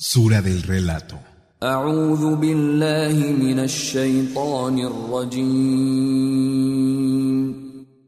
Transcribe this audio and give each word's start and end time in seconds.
Sura 0.00 0.40
del 0.40 0.62
relato. 0.62 1.18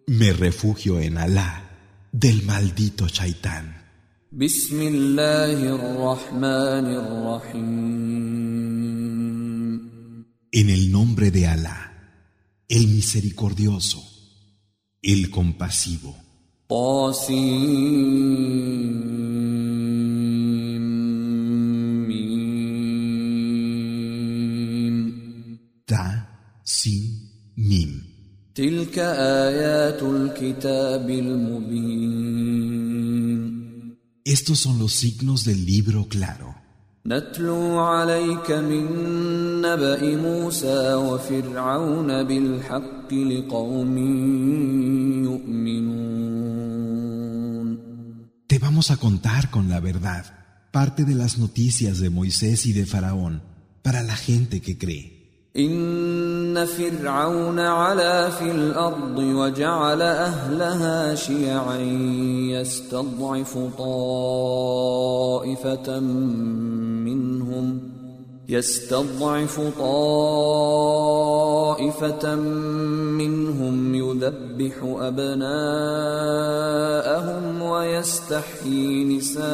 Me 0.07 0.33
refugio 0.33 1.01
en 1.01 1.19
Alá 1.19 1.69
del 2.13 2.45
maldito 2.45 3.09
Shaitán. 3.09 3.75
En 10.53 10.71
el 10.71 10.93
nombre 10.93 11.33
de 11.33 11.47
Alá, 11.49 11.93
el 12.69 12.87
misericordioso, 12.87 14.01
el 15.03 15.29
compasivo. 15.29 16.17
Ta, 25.90 26.60
Sin, 26.64 27.04
Mim. 27.56 28.02
تلك 28.56 29.00
آيات 29.00 30.04
الكتاب 30.04 31.10
المبين 31.10 32.76
Estos 34.26 34.60
son 34.60 34.80
los 34.80 34.94
signos 34.94 35.44
del 35.46 35.66
libro 35.66 36.08
claro. 36.10 36.56
نتلو 37.08 37.80
عليك 37.80 38.52
من 38.52 38.86
نبأ 39.62 40.16
موسى 40.18 40.94
وفرعون 40.94 42.24
بالحق 42.24 43.14
لقوم 43.14 43.98
يؤمنون 45.24 46.06
Te 48.48 48.60
vamos 48.60 48.92
a 48.92 48.98
contar 48.98 49.50
con 49.52 49.70
la 49.70 49.80
verdad 49.80 50.26
parte 50.72 51.06
de 51.06 51.16
las 51.16 51.38
noticias 51.38 52.00
de 52.00 52.10
Moisés 52.10 52.66
y 52.66 52.74
de 52.74 52.86
Faraón 52.86 53.42
para 53.82 54.04
la 54.04 54.16
gente 54.16 54.62
que 54.62 54.78
cree. 54.78 55.19
إن 55.57 56.65
فرعون 56.65 57.59
علا 57.59 58.31
في 58.31 58.51
الأرض 58.51 59.19
وجعل 59.19 60.03
أهلها 60.03 61.15
شيعا 61.15 61.79
يستضعف 62.55 63.59
طائفة 63.79 64.81
منهم 66.01 67.81
يستضعف 68.49 69.61
طائفة 69.79 70.65
منهم 73.15 73.95
يذبح 73.95 74.75
أبناءهم 75.01 75.53
ويستحيي 77.63 79.05
نساءهم 79.05 79.51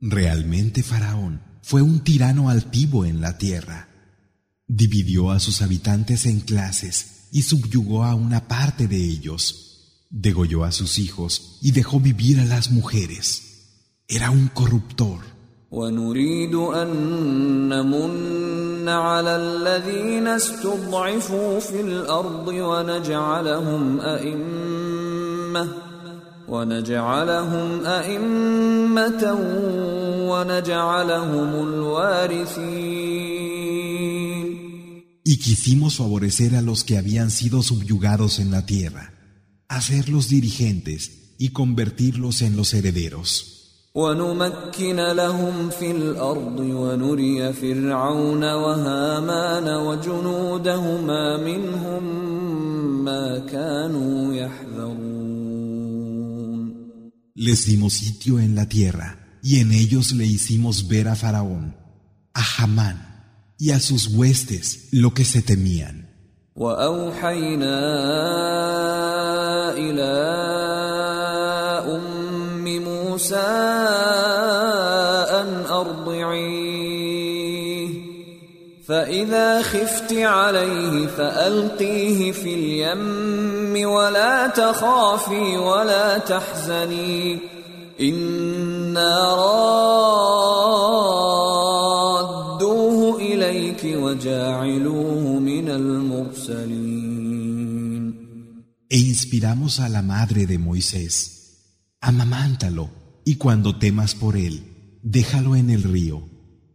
Realmente 0.00 0.82
Faraón 0.82 1.40
fue 1.62 1.82
un 1.82 2.00
tirano 2.00 2.48
altivo 2.48 3.04
en 3.04 3.20
la 3.20 3.36
tierra. 3.38 3.88
Dividió 4.66 5.30
a 5.30 5.40
sus 5.40 5.62
habitantes 5.62 6.26
en 6.26 6.40
clases 6.40 7.28
y 7.32 7.42
subyugó 7.42 8.04
a 8.04 8.14
una 8.14 8.48
parte 8.48 8.88
de 8.88 8.96
ellos. 8.96 10.06
Degolló 10.10 10.64
a 10.64 10.72
sus 10.72 10.98
hijos 10.98 11.58
y 11.60 11.72
dejó 11.72 12.00
vivir 12.00 12.40
a 12.40 12.44
las 12.44 12.70
mujeres. 12.70 13.48
Era 14.08 14.30
un 14.30 14.48
corruptor. 14.48 15.20
ونريد 18.87 18.87
أن 18.87 18.87
نمن 18.87 18.89
على 18.89 19.35
الذين 19.35 20.27
استضعفوا 20.27 21.59
في 21.59 21.81
الأرض 21.81 22.47
ونجعلهم 22.47 24.01
أئمة 24.01 25.67
ونجعلهم 26.47 27.85
أئمة 27.85 29.37
ونجعلهم 30.29 31.67
الوارثين 31.67 33.03
Y 35.25 35.37
quisimos 35.37 35.95
favorecer 35.95 36.53
a 36.55 36.61
los 36.61 36.83
que 36.83 36.97
habían 36.97 37.31
sido 37.31 37.63
subyugados 37.63 38.39
en 38.39 38.51
la 38.51 38.65
tierra, 38.65 39.13
hacerlos 39.69 40.27
dirigentes 40.27 41.35
y 41.37 41.49
convertirlos 41.49 42.41
en 42.41 42.57
los 42.57 42.73
herederos. 42.73 43.56
ونمكن 43.95 44.95
لهم 44.95 45.69
في 45.69 45.91
الأرض 45.91 46.59
ونري 46.59 47.53
فرعون 47.53 48.43
وهامان 48.43 49.67
وجنودهما 49.75 51.37
منهم 51.37 52.03
ما 53.05 53.39
كانوا 53.39 54.33
يحذرون 54.33 55.23
Les 57.35 57.65
dimos 57.65 57.93
sitio 57.93 58.39
en 58.39 58.55
la 58.55 58.69
tierra, 58.69 59.09
y 59.41 59.59
en 59.59 59.71
ellos 59.73 60.13
le 60.13 60.25
hicimos 60.25 60.87
ver 60.87 61.07
a 61.09 61.15
Faraón, 61.15 61.75
a 62.33 62.43
Hamán 62.55 62.97
y 63.57 63.71
a 63.71 63.79
sus 63.79 64.07
huestes 64.07 64.89
lo 64.91 65.13
que 65.13 65.25
se 65.25 65.41
temían. 65.41 66.03
وأوحينا 66.55 67.79
إلى 69.73 70.03
أم 70.03 70.66
موسى 73.18 73.50
أن 75.40 75.66
أرضعيه. 75.70 77.08
فإذا 78.86 79.62
خفت 79.62 80.12
عليه 80.12 81.06
فألقيه 81.06 82.32
في 82.32 82.54
اليم 82.54 83.90
ولا 83.90 84.46
تخافي 84.46 85.58
ولا 85.58 86.18
تحزني. 86.18 87.38
إنا 88.00 89.34
رادوه 92.54 93.16
إليك 93.16 93.84
وجاعلوه 93.84 95.38
من 95.38 95.68
المرسلين. 95.68 97.18
E 98.90 98.96
inspiramos 98.96 99.80
a 99.80 99.88
la 99.88 100.02
madre 100.02 100.46
de 100.46 100.56
Moisés. 100.58 101.14
Amamántalo, 102.00 103.07
y 103.27 103.35
cuando 103.35 103.77
temas 103.77 104.15
por 104.15 104.37
él, 104.37 104.63
déjalo 105.01 105.55
en 105.55 105.69
el 105.69 105.83
río. 105.83 106.23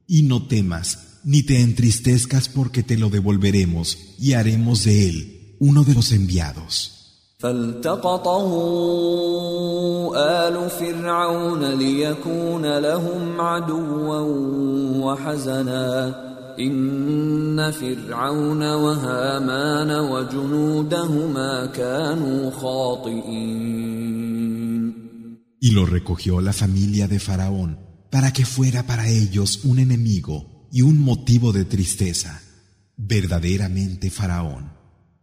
Y 0.07 0.23
no 0.23 0.47
temas, 0.47 1.21
ni 1.25 1.43
te 1.43 1.61
entristezcas 1.61 2.49
porque 2.49 2.83
te 2.83 2.97
lo 2.97 3.11
devolveremos 3.11 3.99
y 4.19 4.33
haremos 4.33 4.85
de 4.85 5.09
él 5.09 5.57
uno 5.61 5.85
de 5.85 5.95
los 5.95 6.13
enviados. 6.13 6.95
فالتقطه 7.39 8.51
آل 10.17 10.71
فرعون 10.71 11.65
ليكون 11.65 12.79
لهم 12.79 13.41
عدوا 13.41 14.21
وحزنا 15.05 16.15
إن 16.59 17.71
فرعون 17.71 18.63
وهامان 18.63 19.91
وجنودهما 19.91 21.67
كانوا 21.67 22.51
خاطئين 22.51 24.52
Y 25.63 25.73
lo 25.73 25.87
recogió 25.87 26.41
la 26.41 26.53
familia 26.53 27.09
de 27.09 27.19
Faraón 27.19 27.81
para 28.11 28.33
que 28.33 28.45
fuera 28.45 28.87
para 28.87 29.09
ellos 29.09 29.61
un 29.65 29.79
enemigo 29.79 30.69
y 30.73 30.83
un 30.83 31.01
motivo 31.01 31.53
de 31.53 31.65
tristeza. 31.65 32.43
Verdaderamente 32.97 34.11
Faraón, 34.11 34.73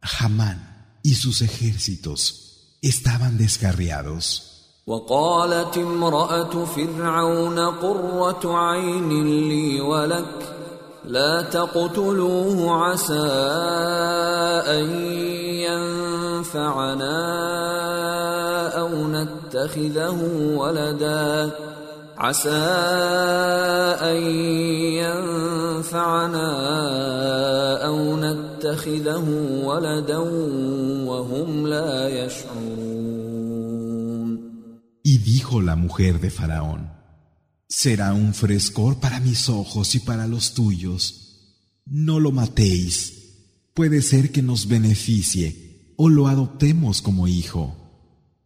Hamán 0.02 1.00
y 1.04 1.16
sus 1.16 1.42
ejércitos 1.42 2.78
estaban 2.82 3.38
descarriados. 3.38 4.52
وقالت 4.88 5.78
امرأة 5.78 6.66
فرعون 6.66 7.60
قرة 7.60 8.58
عين 8.58 9.10
لي 9.50 9.82
ولك 9.82 10.56
لا 11.06 11.42
تقتلوه 11.42 12.86
عسى 12.86 13.28
أن 14.68 14.90
ينفعنا 15.66 17.16
أو 17.79 17.79
نتخذه 19.50 20.22
ولدا 20.56 21.52
عسى 22.18 22.66
أن 24.12 24.18
ينفعنا 25.04 26.50
أو 27.86 28.18
نتخذه 28.18 29.30
ولدا 29.64 30.18
وهم 31.08 31.68
لا 31.68 32.26
يشعرون 32.26 32.96
Y 35.08 35.20
dijo 35.20 35.62
la 35.62 35.76
mujer 35.76 36.20
de 36.20 36.32
Faraón, 36.32 36.90
será 37.68 38.12
un 38.14 38.34
frescor 38.34 39.00
para 39.00 39.20
mis 39.20 39.50
ojos 39.50 39.94
y 39.94 40.00
para 40.00 40.26
los 40.26 40.56
tuyos. 40.56 41.04
No 41.86 42.20
lo 42.20 42.32
matéis. 42.32 43.14
Puede 43.76 44.02
ser 44.02 44.32
que 44.32 44.42
nos 44.42 44.68
beneficie 44.68 45.94
o 45.96 46.10
lo 46.10 46.28
adoptemos 46.28 47.04
como 47.04 47.28
hijo. 47.28 47.79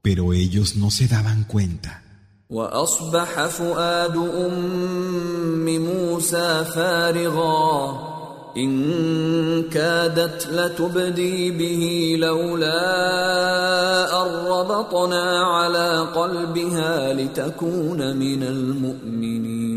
Pero 0.04 0.34
ellos 0.34 0.76
no 0.76 0.92
se 0.92 1.08
daban 1.08 1.44
cuenta. 1.44 2.04
واصبح 2.50 3.46
فؤاد 3.48 4.18
ام 4.18 5.66
موسى 5.66 6.66
فارغا 6.76 8.10
إن 8.58 9.70
كادت 9.70 10.48
لتبدي 10.48 11.52
به 11.52 12.16
لولا 12.20 12.82
أن 14.22 14.28
ربطنا 14.48 15.44
على 15.44 16.00
قلبها 16.16 17.14
لتكون 17.14 18.18
من 18.18 18.44
المؤمنين 18.44 19.70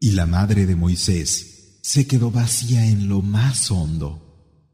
Y 0.00 0.10
la 0.12 0.26
madre 0.26 0.66
de 0.66 0.76
Moisés 0.76 1.78
se 1.82 2.06
quedó 2.06 2.30
vacía 2.30 2.86
en 2.86 3.08
lo 3.08 3.22
más 3.22 3.70
hondo 3.70 4.10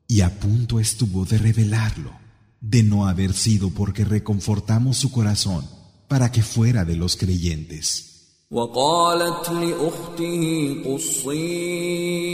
y 0.08 0.22
a 0.22 0.30
punto 0.40 0.80
estuvo 0.80 1.24
de 1.24 1.38
revelarlo, 1.38 2.12
de 2.60 2.82
no 2.82 3.06
haber 3.06 3.32
sido 3.32 3.70
porque 3.70 4.04
reconfortamos 4.04 4.96
su 4.98 5.10
corazón 5.10 5.64
para 6.08 6.30
que 6.32 6.42
fuera 6.42 6.84
de 6.84 6.96
los 6.96 7.16
creyentes. 7.16 8.06
وقالت 8.50 9.48
لأخته 9.48 10.74
قصيه 10.84 12.30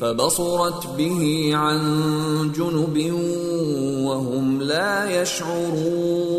فبصرت 0.00 0.86
به 0.86 1.50
عن 1.54 1.80
جنب 2.52 3.12
وهم 4.06 4.62
لا 4.62 5.22
يشعرون 5.22 6.32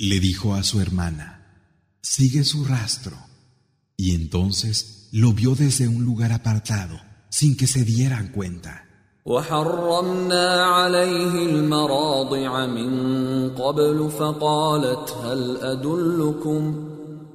Le 0.00 0.20
dijo 0.20 0.54
a 0.54 0.62
su 0.62 0.80
hermana, 0.80 1.28
sigue 2.00 2.44
su 2.44 2.64
rastro. 2.64 3.16
Y 3.96 4.14
entonces 4.14 5.08
lo 5.10 5.32
vio 5.32 5.56
desde 5.56 5.88
un 5.88 6.04
lugar 6.04 6.30
apartado, 6.32 7.00
sin 7.30 7.56
que 7.56 7.66
se 7.66 7.84
dieran 7.84 8.28
cuenta. 8.28 8.84
وحرمنا 9.25 10.63
عليه 10.63 11.45
المراضع 11.45 12.65
من 12.65 12.91
قبل 13.49 14.09
فقالت 14.19 15.15
هل 15.23 15.57
أدلكم 15.57 16.89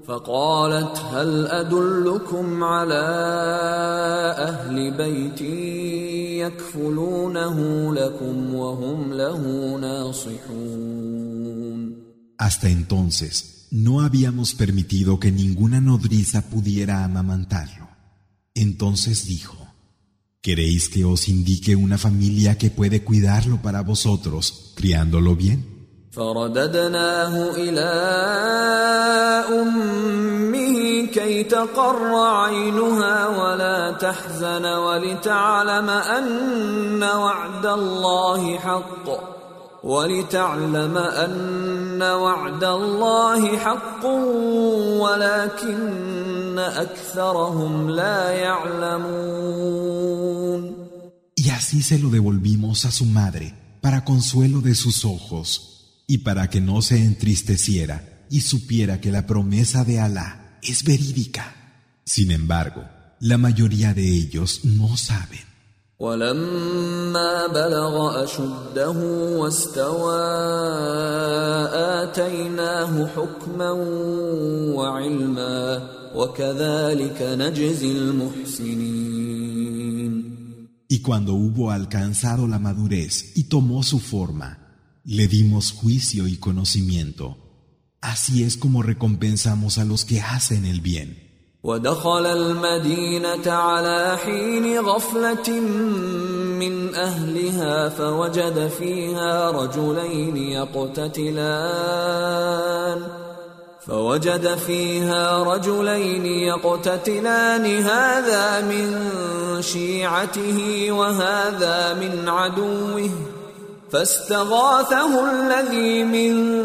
فقالت 0.06 0.99
هل 1.12 1.46
أدلكم 1.46 2.64
على 2.64 3.05
أهل 4.38 4.96
بيت 4.96 5.40
يكفلونه 6.44 7.58
لكم 7.94 8.55
وهم 8.55 9.12
له 9.12 9.43
ناصحون 9.81 11.58
Hasta 12.40 12.69
entonces 12.70 13.67
no 13.73 14.00
habíamos 14.00 14.55
permitido 14.55 15.19
que 15.19 15.32
ninguna 15.32 15.81
nodriza 15.81 16.43
pudiera 16.52 17.02
amamantarlo. 17.05 17.88
Entonces 18.55 19.26
dijo, 19.26 19.58
¿Queréis 20.42 20.90
que 20.90 21.06
os 21.06 21.30
indique 21.30 21.75
una 21.75 21.98
familia 21.98 22.58
que 22.58 22.70
puede 22.70 23.04
cuidarlo 23.04 23.62
para 23.62 23.81
vosotros, 23.81 24.74
criándolo 24.75 25.36
bien? 25.36 25.74
فرددناه 26.14 27.56
إلى 27.56 27.92
أمه 29.50 31.08
كي 31.14 31.44
تقر 31.44 32.16
عينها 32.16 33.28
ولا 33.28 33.92
تحزن 33.92 34.66
ولتعلم 34.66 35.90
أن 35.90 37.04
وعد 37.04 37.66
الله 37.66 38.60
حق 38.60 39.08
ولتعلم 39.84 40.98
أن 40.98 42.02
وعد 42.02 42.64
الله 42.64 43.58
حق 43.58 44.06
ولكن 45.04 45.24
أكثرهم 45.24 45.24
لا 45.24 45.31
يعلمون 45.84 46.37
Y 51.36 51.50
así 51.50 51.81
se 51.81 52.00
lo 52.00 52.10
devolvimos 52.10 52.86
a 52.86 52.92
su 52.92 53.06
madre, 53.06 53.54
para 53.81 54.06
consuelo 54.06 54.62
de 54.62 54.75
sus 54.75 55.06
ojos, 55.06 56.04
y 56.08 56.20
para 56.20 56.50
que 56.50 56.62
no 56.62 56.81
se 56.81 56.98
entristeciera 57.04 58.25
y 58.30 58.42
supiera 58.42 59.00
que 59.00 59.12
la 59.12 59.28
promesa 59.28 59.84
de 59.84 60.00
Alá 60.00 60.60
es 60.62 60.84
verídica. 60.84 61.56
Sin 62.06 62.31
embargo, 62.31 62.84
la 63.20 63.38
mayoría 63.38 63.94
de 63.94 64.08
ellos 64.08 64.62
no 64.64 64.98
saben. 64.98 65.54
ولما 66.00 67.48
بلغ 67.48 68.24
أشده 68.24 68.98
واستوى 69.40 70.22
آتيناه 72.04 73.08
حكما 73.08 73.72
وعلما 74.75 75.81
وكذلك 75.97 75.97
نجزي 75.97 75.97
المحسنين 75.97 75.97
Y 80.90 81.00
cuando 81.00 81.34
hubo 81.34 81.72
alcanzado 81.72 82.48
la 82.48 82.60
madurez 82.60 83.36
y 83.36 83.46
tomó 83.46 83.84
su 83.84 84.00
forma, 84.00 84.60
le 85.06 85.28
dimos 85.28 85.72
juicio 85.72 86.28
y 86.28 86.38
conocimiento. 86.38 87.38
Así 88.02 88.44
es 88.44 88.58
como 88.58 88.84
recompensamos 88.84 89.78
a 89.78 89.86
los 89.86 90.06
que 90.06 90.22
hacen 90.22 90.66
el 90.66 90.81
bien. 90.81 91.24
ودخل 91.64 92.25
المدينة 92.25 93.52
على 93.52 94.18
حين 94.18 94.80
غفلة 94.80 95.60
من 96.60 96.96
أهلها 96.96 97.90
فوجد 97.90 98.68
فيها 98.68 99.52
رجلين 99.52 100.38
يقتتلان 100.38 101.64
فوجد 103.87 104.55
فيها 104.55 105.43
رجلين 105.43 106.27
يقتتلان 106.27 107.83
هذا 107.83 108.61
من 108.61 109.09
شيعته 109.63 110.89
وهذا 110.91 111.95
من 111.95 112.29
عدوه. 112.29 113.11
فاستغاثه 113.93 115.31
الذي 115.31 116.05
من 116.05 116.59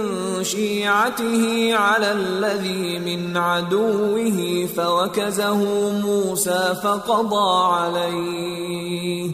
شيعته 0.44 1.75
على 1.75 2.12
الذي 2.12 3.00
من 3.00 3.38
عدوه 3.38 4.68
فوكزه 4.75 5.89
موسى 5.89 6.75
فقضى 6.83 7.74
عليه. 7.74 9.31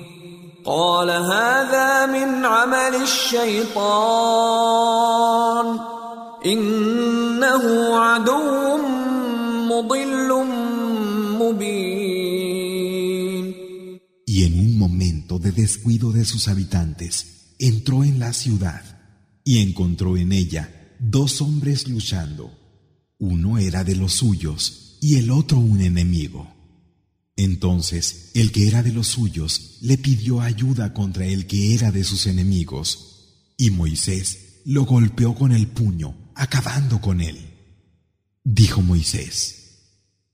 قال 0.65 1.09
هذا 1.09 2.05
من 2.05 2.45
عمل 2.45 2.95
الشيطان. 2.95 4.59
انه 6.44 7.96
عدو 7.96 8.78
مضل 9.68 10.30
مبين 11.40 12.34
Y 14.26 14.42
en 14.44 14.58
un 14.58 14.78
momento 14.78 15.38
de 15.38 15.52
descuido 15.52 16.10
de 16.10 16.24
sus 16.24 16.48
habitantes, 16.48 17.54
entró 17.58 18.02
en 18.02 18.18
la 18.18 18.32
ciudad 18.32 18.82
y 19.44 19.58
encontró 19.58 20.16
en 20.16 20.32
ella 20.32 20.96
dos 20.98 21.40
hombres 21.40 21.86
luchando. 21.88 22.50
Uno 23.18 23.58
era 23.58 23.84
de 23.84 23.94
los 23.94 24.14
suyos 24.14 24.98
y 25.00 25.16
el 25.16 25.30
otro 25.30 25.58
un 25.58 25.80
enemigo. 25.80 26.52
Entonces 27.36 28.30
el 28.34 28.52
que 28.52 28.66
era 28.66 28.82
de 28.82 28.92
los 28.92 29.08
suyos 29.08 29.78
le 29.82 29.98
pidió 29.98 30.40
ayuda 30.40 30.92
contra 30.92 31.26
el 31.26 31.46
que 31.46 31.74
era 31.74 31.92
de 31.92 32.04
sus 32.04 32.26
enemigos, 32.26 33.52
y 33.56 33.70
Moisés 33.70 34.62
lo 34.64 34.84
golpeó 34.84 35.34
con 35.34 35.52
el 35.52 35.68
puño, 35.68 36.27
acabando 36.38 37.00
con 37.00 37.20
él. 37.20 37.38
Dijo 38.44 38.82
Moisés, 38.82 39.64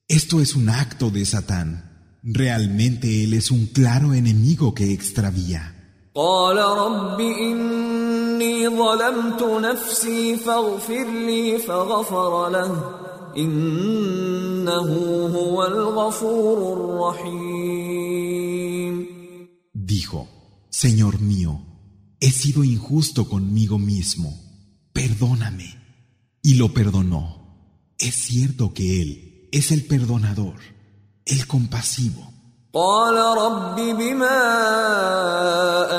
esto 0.09 0.41
es 0.41 0.57
un 0.57 0.69
acto 0.69 1.11
de 1.11 1.25
Satán. 1.25 2.19
Realmente 2.23 3.25
él 3.25 3.35
es 3.35 3.51
un 3.51 3.67
claro 3.67 4.15
enemigo 4.15 4.75
que 4.75 4.93
extravía. 4.93 5.77
قال 6.15 6.59
رب 6.59 7.21
إني 7.21 8.69
ظلمت 8.69 9.43
نفسي 9.43 10.37
فاغفر 10.37 11.05
لي 11.27 11.59
فغفر 11.59 12.49
له 12.49 13.01
إنه 13.37 14.89
هو 15.35 15.67
الغفور 15.67 16.73
الرحيم 16.77 18.01
Dijo, 19.73 20.29
Señor 20.71 21.21
mío, 21.21 21.61
he 22.21 22.31
sido 22.31 22.65
injusto 22.65 23.29
conmigo 23.29 23.79
mismo, 23.79 24.31
perdóname. 24.93 25.81
Y 26.45 26.55
lo 26.55 26.73
perdonó. 26.73 27.41
Es 27.99 28.15
cierto 28.15 28.73
que 28.73 29.03
Él 29.03 29.49
es 29.53 29.71
el 29.73 29.85
perdonador, 29.85 30.57
el 31.27 31.47
compasivo. 31.47 32.31
قال 32.73 33.17
رب 33.17 33.77
بما 33.99 34.41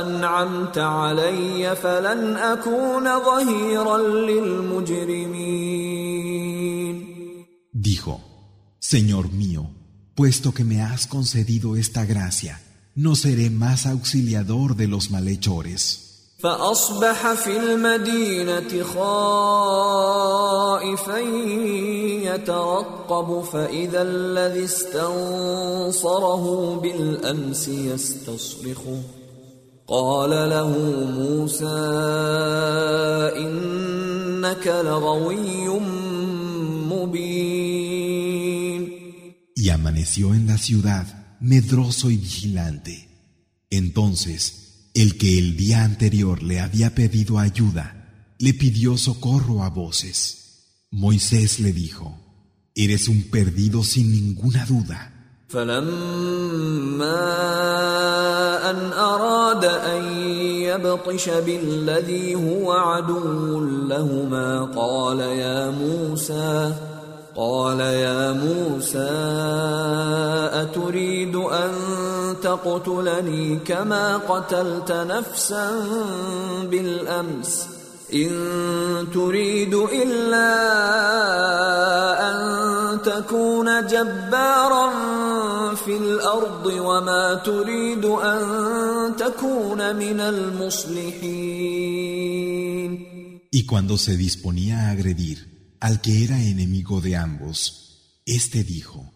أنعمت 0.01 0.77
علي 0.77 1.75
فلن 1.75 2.37
أكون 2.37 3.19
ظهيرا 3.19 3.97
للمجرمين 3.97 5.81
Dijo, 7.73 8.21
Señor 8.79 9.33
mío, 9.33 9.69
puesto 10.15 10.53
que 10.53 10.63
me 10.63 10.81
has 10.81 11.07
concedido 11.07 11.75
esta 11.75 12.05
gracia, 12.05 12.61
no 12.95 13.15
seré 13.15 13.49
más 13.49 13.85
auxiliador 13.85 14.75
de 14.75 14.87
los 14.87 15.09
malhechores. 15.09 16.04
فأصبح 16.46 17.32
في 17.32 17.56
المدينة 17.56 18.82
خائفا 18.94 19.98
يترقب 22.22 23.42
فإذا 23.52 24.02
الذي 24.02 24.64
استنصره 24.64 26.44
بالأمس 26.82 27.68
يستصرخه 27.68 29.02
قال 29.88 30.30
له 30.30 30.70
موسى 31.18 31.64
إنك 33.36 34.66
لغوي 34.66 35.68
مبين 36.90 37.76
Y 39.56 39.68
permaneció 39.68 40.32
en 40.34 40.46
la 40.46 40.58
ciudad 40.58 41.06
medroso 41.40 42.08
y 42.10 42.16
vigilante. 42.18 43.08
Entonces, 43.70 44.65
el 44.95 45.17
que 45.17 45.37
el 45.37 45.55
día 45.57 45.83
anterior 45.83 46.43
le 46.43 46.59
había 46.59 46.93
pedido 46.95 47.39
ayuda, 47.39 48.35
le 48.39 48.53
pidió 48.53 48.97
socorro 48.97 49.63
a 49.63 49.69
voces. 49.69 50.87
Moisés 50.91 51.59
le 51.59 51.71
dijo, 51.71 52.17
Eres 52.75 53.07
un 53.07 53.23
perdido 53.23 53.83
sin 53.83 54.11
ninguna 54.11 54.65
duda. 54.65 55.17
يبطش 60.71 61.29
بالذي 61.29 62.35
هو 62.35 62.71
عدو 62.71 63.59
لهما 63.87 64.63
قال 64.75 65.19
يا 65.19 65.69
موسى 65.69 66.73
قال 67.35 67.79
يا 67.79 68.31
موسى 68.31 69.09
أتريد 70.61 71.35
أن 71.35 71.71
تقتلني 72.45 73.59
كما 73.65 74.17
قتلت 74.17 74.91
نفسا 74.91 75.71
بالأمس 76.71 77.67
إن 78.13 79.07
تريد 79.13 79.73
إلا 79.73 80.51
أن 82.29 82.41
تكون 83.01 83.87
جبارا 83.87 84.85
في 85.75 85.97
الأرض 85.97 86.65
وما 86.65 87.41
تريد 87.45 88.05
أن 88.05 88.41
تكون 89.15 89.95
من 89.95 90.19
المصلحين 90.19 91.71
Y 93.53 93.65
cuando 93.65 93.97
se 93.97 94.15
disponía 94.15 94.87
a 94.87 94.91
agredir 94.91 95.75
al 95.81 95.99
que 95.99 96.23
era 96.23 96.41
enemigo 96.41 97.01
de 97.01 97.17
ambos, 97.17 98.21
éste 98.25 98.63
dijo, 98.63 99.11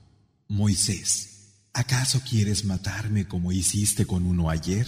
Moisés, 0.50 1.28
¿acaso 1.74 2.22
quieres 2.29 2.65
matarme 2.65 3.27
como 3.27 3.51
hiciste 3.51 4.05
con 4.05 4.25
uno 4.25 4.50
ayer? 4.50 4.88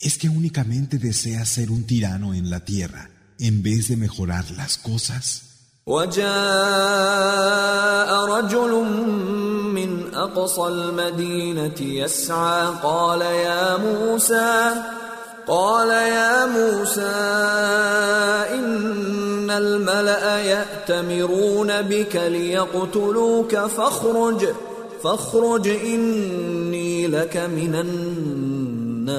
¿Es 0.00 0.18
que 0.18 0.28
únicamente 0.28 0.98
deseas 0.98 1.48
ser 1.48 1.70
un 1.70 1.84
tirano 1.84 2.34
en 2.34 2.50
la 2.50 2.64
tierra 2.64 3.10
en 3.38 3.62
vez 3.62 3.88
de 3.88 3.96
mejorar 3.96 4.50
las 4.52 4.78
cosas? 4.78 5.42
وجاء 5.88 6.28
رجل 8.24 8.72
من 9.72 10.14
اقصى 10.14 10.66
المدينه 10.66 11.80
يسعى 11.80 12.66
قال 12.82 13.20
يا 13.20 13.76
موسى 13.76 14.74
قال 15.46 15.88
يا 15.88 16.46
موسى 16.46 17.16
ان 18.54 19.50
الملا 19.50 20.38
ياتمرون 20.38 21.82
بك 21.82 22.16
ليقتلوك 22.16 23.56
فاخرج 23.56 24.46
فاخرج 25.02 25.68
اني 25.68 27.06
لك 27.06 27.36
من 27.36 27.74
الناصحين 27.74 29.18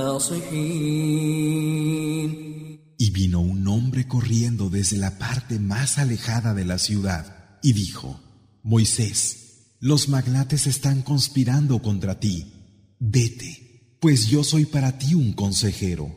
Y 3.01 3.12
vino 3.12 3.39
un 3.39 3.65
hombre 3.68 4.10
corriendo 4.10 4.70
desde 4.70 4.98
la 4.98 5.18
parte 5.18 5.58
más 5.58 5.98
alejada 5.98 6.53
de 6.53 6.65
la 6.65 6.77
ciudad 6.77 7.58
y 7.62 7.72
dijo, 7.72 8.20
Moisés, 8.62 9.75
los 9.79 10.10
magnates 10.10 10.68
están 10.68 11.01
conspirando 11.01 11.82
contra 11.82 12.20
ti. 12.20 12.38
Vete, 13.00 13.98
pues 14.01 14.27
yo 14.27 14.44
soy 14.44 14.65
para 14.65 14.98
ti 14.98 15.15
un 15.15 15.32
consejero. 15.32 16.13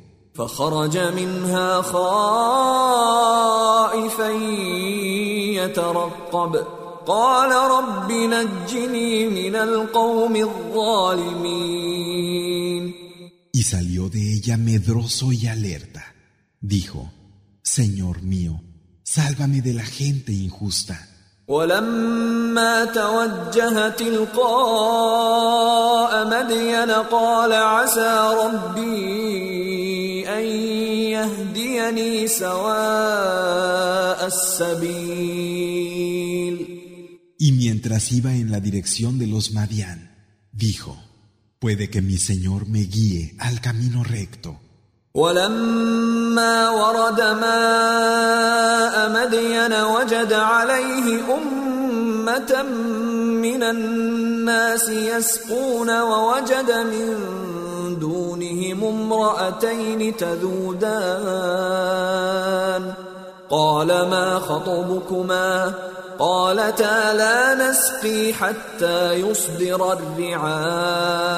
Y 13.54 13.62
salió 13.64 14.08
de 14.08 14.34
ella 14.34 14.56
medroso 14.56 15.32
y 15.32 15.46
alerta. 15.46 16.14
Dijo, 16.60 17.10
Señor 17.62 18.22
mío, 18.22 18.62
sálvame 19.02 19.60
de 19.62 19.74
la 19.74 19.84
gente 19.84 20.32
injusta. 20.32 21.08
ولما 21.48 22.84
توجه 22.84 23.88
تلقاء 23.88 24.92
مدين 26.26 26.90
قال 26.90 27.52
عسى 27.52 28.34
ربي 28.44 30.28
ان 30.28 30.44
يهديني 31.12 32.26
سواء 32.28 34.26
السبيل 34.26 35.55
Y 37.38 37.52
mientras 37.52 38.12
iba 38.12 38.34
en 38.34 38.50
la 38.50 38.60
dirección 38.60 39.18
de 39.18 39.26
los 39.26 39.52
Madián, 39.52 40.14
dijo, 40.52 40.96
puede 41.58 41.90
que 41.90 42.02
mi 42.02 42.18
Señor 42.18 42.68
me 42.68 42.80
guíe 42.80 43.34
al 43.38 43.60
camino 43.60 44.04
recto. 44.04 44.58
ولما 45.14 46.70
ورد 46.70 47.20
ماء 47.20 48.94
مدين 49.12 49.72
وجد 49.72 50.32
عليه 50.32 51.36
أمة 51.36 52.62
من 53.42 53.62
الناس 53.62 54.88
يسقون 54.88 56.00
ووجد 56.00 56.70
من 56.72 57.18
دونهم 57.98 58.84
امرأتين 58.84 60.16
تذودان 60.16 61.52
قال 63.50 63.86
ما 63.88 64.38
خطبكما 64.38 65.74
قالتا 66.18 67.14
لا 67.14 67.54
نسقي 67.54 68.34
حتى 68.34 69.12
يصدر 69.14 69.92
الرعاء 69.92 71.32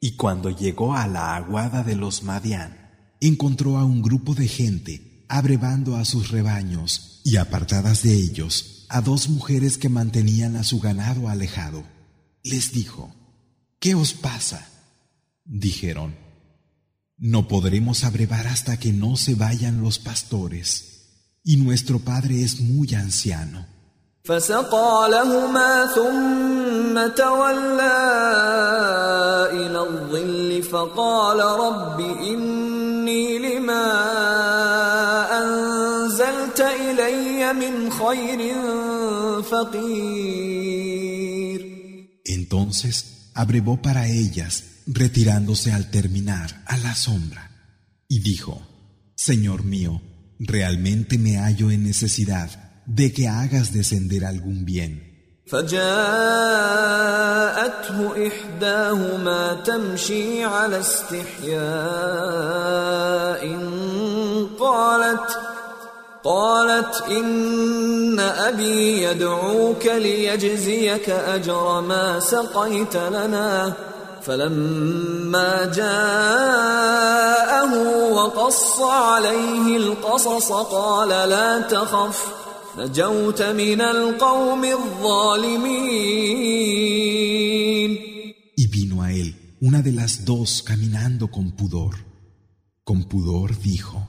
Y 0.00 0.16
cuando 0.16 0.50
llegó 0.50 0.94
a 0.94 1.06
la 1.06 1.36
aguada 1.36 1.82
de 1.82 1.96
los 1.96 2.22
Madián, 2.22 2.90
encontró 3.20 3.78
a 3.78 3.84
un 3.84 4.02
grupo 4.02 4.34
de 4.34 4.46
gente 4.46 5.24
abrevando 5.28 5.96
a 5.96 6.04
sus 6.04 6.30
rebaños 6.30 7.22
y 7.24 7.36
apartadas 7.36 8.02
de 8.02 8.14
ellos 8.14 8.86
a 8.90 9.00
dos 9.00 9.30
mujeres 9.30 9.78
que 9.78 9.88
mantenían 9.88 10.56
a 10.56 10.64
su 10.64 10.78
ganado 10.78 11.28
alejado. 11.28 11.82
Les 12.42 12.72
dijo, 12.72 13.14
¿qué 13.78 13.94
os 13.94 14.12
pasa? 14.12 14.68
Dijeron, 15.51 16.15
no 17.17 17.47
podremos 17.47 18.03
abrevar 18.03 18.45
hasta 18.45 18.77
que 18.77 18.93
no 18.93 19.17
se 19.17 19.33
vayan 19.33 19.81
los 19.81 19.97
pastores, 19.97 21.39
y 21.43 21.57
nuestro 21.57 21.97
padre 21.97 22.43
es 22.43 22.59
muy 22.61 22.93
anciano. 22.93 23.65
Entonces 42.25 43.31
abrevó 43.33 43.81
para 43.81 44.07
ellas 44.07 44.63
retirándose 44.88 45.72
al 45.72 45.90
terminar 45.90 46.62
a 46.66 46.76
la 46.78 46.94
sombra, 46.94 47.50
y 48.08 48.20
dijo, 48.20 48.66
Señor 49.14 49.64
mío, 49.64 50.02
realmente 50.38 51.18
me 51.18 51.38
hallo 51.38 51.70
en 51.70 51.84
necesidad 51.84 52.82
de 52.86 53.12
que 53.12 53.28
hagas 53.28 53.72
descender 53.72 54.24
algún 54.24 54.64
bien. 54.64 55.14
فجاءته 55.46 55.86
إحداهما 58.26 59.54
تمشي 59.54 60.44
على 60.44 60.80
استحياء 60.80 61.54
قالت 64.58 65.38
قالت 66.24 67.02
إن 67.10 68.20
أبي 68.20 69.02
يدعوك 69.02 69.86
ليجزيك 69.86 71.10
أجر 71.10 71.80
ما 71.80 72.20
سقيت 72.20 72.96
لنا 72.96 73.72
فلما 74.22 75.72
جاءه 75.76 77.12
وقص 78.12 78.80
عليه 78.80 79.76
القصص 79.76 80.52
قال 80.52 81.08
لا 81.08 81.60
تخف 81.60 82.44
Y 82.76 82.80
vino 88.66 89.02
a 89.02 89.12
él 89.12 89.56
una 89.60 89.80
de 89.80 89.92
las 89.92 90.24
dos 90.24 90.64
caminando 90.64 91.30
con 91.30 91.52
pudor. 91.52 91.94
Con 92.82 93.04
pudor 93.04 93.56
dijo, 93.60 94.08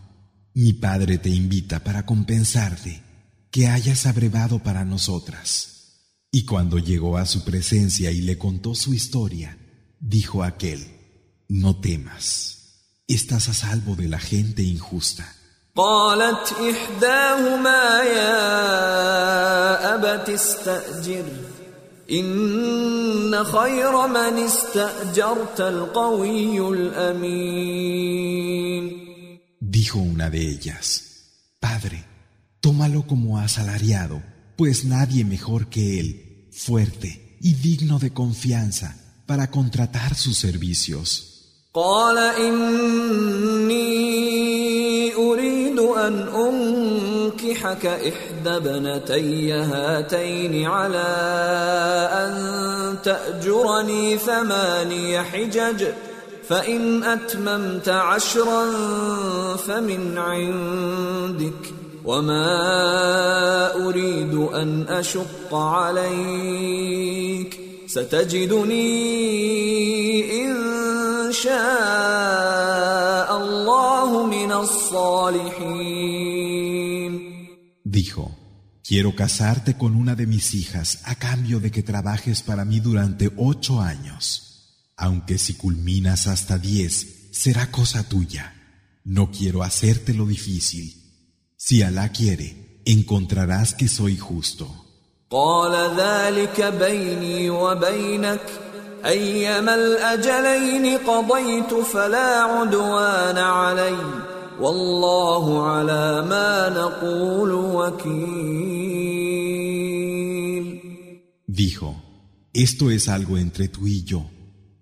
Mi 0.55 0.73
padre 0.73 1.19
te 1.19 1.29
invita 1.29 1.83
para 1.83 2.07
compensarte 2.07 3.03
que 3.51 3.67
hayas 3.67 4.07
abrevado 4.07 4.63
para 4.63 4.83
nosotras. 4.83 5.99
Y 6.31 6.45
cuando 6.45 6.79
llegó 6.79 7.17
a 7.17 7.27
su 7.27 7.43
presencia 7.43 8.09
y 8.09 8.21
le 8.21 8.39
contó 8.39 8.73
su 8.73 8.95
historia, 8.95 9.58
dijo 9.99 10.43
aquel, 10.43 10.85
No 11.47 11.79
temas, 11.79 12.81
estás 13.07 13.49
a 13.49 13.53
salvo 13.53 13.95
de 13.95 14.07
la 14.07 14.19
gente 14.19 14.63
injusta. 14.63 15.35
قالت 15.75 16.53
إحداهما 16.53 18.03
يا 18.03 18.35
أبت 19.95 20.29
استأجر 20.29 21.25
إن 22.11 23.43
خير 23.43 24.07
من 24.07 24.45
استأجرت 24.45 25.61
القوي 25.61 26.69
الأمين 26.69 28.25
Dijo 29.59 29.99
una 29.99 30.29
de 30.29 30.47
ellas, 30.47 31.03
Padre, 31.59 32.05
tómalo 32.61 33.05
como 33.07 33.39
asalariado, 33.39 34.21
pues 34.55 34.85
nadie 34.85 35.25
mejor 35.25 35.67
que 35.67 35.99
él, 35.99 36.49
fuerte 36.53 37.37
y 37.41 37.55
digno 37.55 37.99
de 37.99 38.13
confianza, 38.13 38.95
para 39.30 39.46
contratar 39.46 40.14
sus 40.16 40.36
servicios. 40.38 41.26
قال 41.74 42.18
إني 42.18 43.74
أريد 45.14 45.78
أن 45.78 46.28
أنكحك 46.28 47.86
إحدى 47.86 48.56
ابنتي 48.56 49.52
هاتين 49.52 50.66
على 50.66 51.08
أن 52.12 52.96
تأجرني 53.04 54.18
ثماني 54.18 55.22
حجج 55.22 55.84
فإن 56.48 57.04
أتممت 57.04 57.88
عشرا 57.88 58.66
فمن 59.56 60.18
عندك 60.18 61.74
وما 62.04 63.74
أريد 63.86 64.34
أن 64.34 64.86
أشق 64.88 65.54
عليك 65.54 67.59
ستجدني 67.89 69.25
إن 70.45 70.53
شاء 71.31 71.55
الله 73.37 74.27
من 74.27 74.51
الصالحين 74.51 76.05
Dijo, 77.83 78.35
quiero 78.83 79.15
casarte 79.15 79.77
con 79.77 79.95
una 79.95 80.15
de 80.15 80.27
mis 80.27 80.53
hijas 80.53 80.99
a 81.05 81.15
cambio 81.15 81.59
de 81.61 81.71
que 81.71 81.81
trabajes 81.83 82.41
para 82.41 82.65
mí 82.65 82.79
durante 82.81 83.31
ocho 83.37 83.79
años. 83.79 84.91
Aunque 84.97 85.37
si 85.37 85.53
culminas 85.53 86.27
hasta 86.27 86.57
diez, 86.57 87.29
será 87.31 87.71
cosa 87.71 88.09
tuya. 88.09 88.53
No 89.05 89.31
quiero 89.31 89.63
hacértelo 89.63 90.25
difícil. 90.25 90.93
Si 91.55 91.83
Alá 91.83 92.09
quiere, 92.09 92.81
encontrarás 92.85 93.73
que 93.73 93.87
soy 93.87 94.17
justo. 94.17 94.78
قال 95.29 95.97
ذلك 95.97 96.73
بيني 96.79 97.49
وبينك 97.49 98.41
أيما 99.05 99.75
الأجلين 99.75 100.97
قضيت 100.97 101.73
فلا 101.73 102.41
عدوان 102.41 103.37
علي 103.37 103.97
والله 104.59 105.67
على 105.67 106.25
ما 106.29 106.69
نقول 106.69 107.51
وكيل 107.51 108.85
Dijo, 111.47 111.95
esto 112.53 112.91
es 112.91 113.07
algo 113.07 113.37
entre 113.37 113.69
tú 113.69 113.87
y 113.87 114.03
yo, 114.03 114.29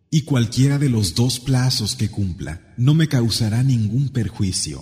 y 0.09 0.23
cualquiera 0.23 0.79
de 0.79 0.89
los 0.89 1.13
dos 1.13 1.39
plazos 1.39 1.95
que 1.95 2.09
cumpla 2.09 2.73
no 2.77 2.95
me 2.95 3.07
causará 3.07 3.61
ningún 3.61 4.09
perjuicio. 4.09 4.81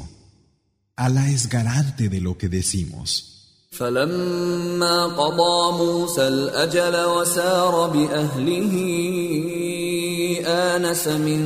Alá 0.96 1.30
es 1.30 1.50
garante 1.50 2.08
de 2.08 2.22
lo 2.22 2.38
que 2.38 2.48
decimos. 2.48 3.35
فلما 3.79 5.07
قضى 5.07 5.85
موسى 5.85 6.29
الأجل 6.29 7.05
وسار 7.05 7.87
بأهله 7.87 8.75
آنس 10.47 11.09
من 11.09 11.41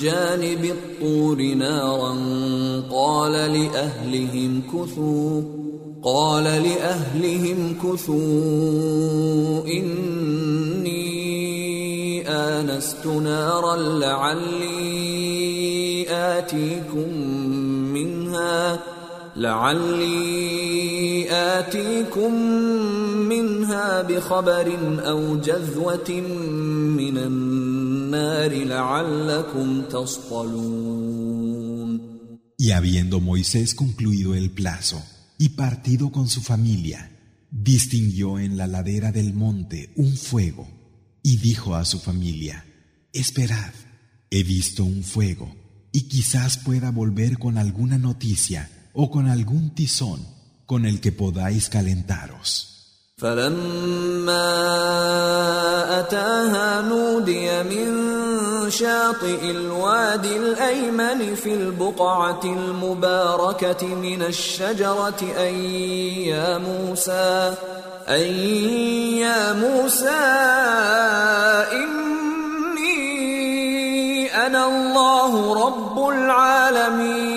جانب 0.00 0.64
الطور 0.64 1.42
نارا 1.42 2.16
قال 2.90 3.32
لأهلهم 3.32 4.62
كثوا 4.72 5.42
قال 6.02 6.44
لأهلهم 6.44 7.74
كثوا 7.82 9.66
إني 9.66 11.06
آنست 12.28 13.06
نارا 13.06 13.76
لعلي 13.76 14.86
آتيكم 16.10 17.16
منها. 17.92 18.95
لعلي 19.35 20.91
آتيكم 21.31 22.33
منها 23.29 24.01
بخبر 24.01 24.77
أو 25.07 25.41
جذوة 25.41 26.11
من 27.01 27.17
النار 27.17 28.63
لعلكم 28.63 29.81
تصطلون 29.81 31.21
Y 32.57 32.71
habiendo 32.73 33.19
Moisés 33.19 33.73
concluido 33.73 34.35
el 34.35 34.51
plazo 34.51 35.01
y 35.39 35.49
partido 35.49 36.11
con 36.11 36.29
su 36.29 36.41
familia, 36.41 37.09
distinguió 37.49 38.37
en 38.37 38.55
la 38.55 38.67
ladera 38.67 39.11
del 39.11 39.33
monte 39.33 39.91
un 39.95 40.15
fuego 40.15 40.67
y 41.23 41.37
dijo 41.37 41.73
a 41.73 41.85
su 41.85 41.97
familia, 41.99 42.63
Esperad, 43.13 43.73
he 44.29 44.43
visto 44.43 44.83
un 44.83 45.03
fuego 45.03 45.55
y 45.91 46.01
quizás 46.01 46.59
pueda 46.59 46.91
volver 46.91 47.39
con 47.39 47.57
alguna 47.57 47.97
noticia 47.97 48.69
o 48.96 49.10
con 49.10 49.28
algún 49.28 49.74
tizón 49.74 50.20
con 50.66 50.86
el 50.86 51.00
que 51.00 51.12
podáis 51.12 51.68
calentaros. 51.68 52.72
فلما 53.16 54.48
أتاها 56.00 56.80
نودي 56.80 57.62
من 57.62 58.70
شاطئ 58.70 59.50
الوادي 59.50 60.36
الأيمن 60.36 61.34
في 61.34 61.54
البقعة 61.54 62.40
المباركة 62.44 63.86
من 63.86 64.22
الشجرة 64.22 65.22
يا 66.28 66.58
موسى 66.58 67.54
يا 69.18 69.52
موسى 69.52 70.24
إني 71.72 73.06
أنا 74.46 74.66
الله 74.66 75.66
رب 75.66 76.08
العالمين 76.08 77.35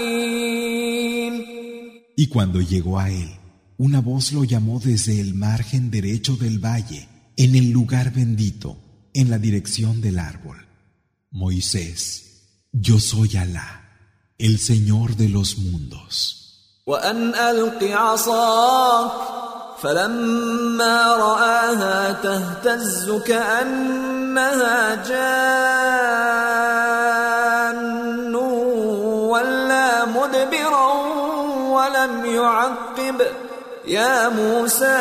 Y 2.19 2.29
cuando 2.29 2.61
llegó 2.61 2.99
a 2.99 3.11
él, 3.11 3.31
una 3.77 4.01
voz 4.01 4.33
lo 4.33 4.45
llamó 4.45 4.81
desde 4.81 5.21
el 5.21 5.35
margen 5.35 5.91
derecho 5.91 6.37
del 6.37 6.59
valle, 6.59 7.09
en 7.37 7.55
el 7.55 7.71
lugar 7.71 8.13
bendito, 8.13 8.77
en 9.13 9.31
la 9.31 9.39
dirección 9.39 10.01
del 10.01 10.19
árbol. 10.19 10.67
Moisés, 11.31 12.69
yo 12.73 13.01
soy 13.01 13.37
Alá, 13.37 13.89
el 14.39 14.59
Señor 14.59 15.17
de 15.17 15.29
los 15.29 15.59
mundos. 15.59 16.41
وأن 16.87 17.35
ألق 17.35 17.83
عصاك 17.83 19.11
فلما 19.83 21.17
رآها 21.17 22.13
تهتز 22.13 23.11
كأنها 23.27 24.95
جان 24.95 26.35
ولا 29.33 30.05
مدبرا 30.05 31.08
ولم 31.99 32.25
يعقب 32.25 33.23
يا 33.87 34.29
موسى 34.29 34.99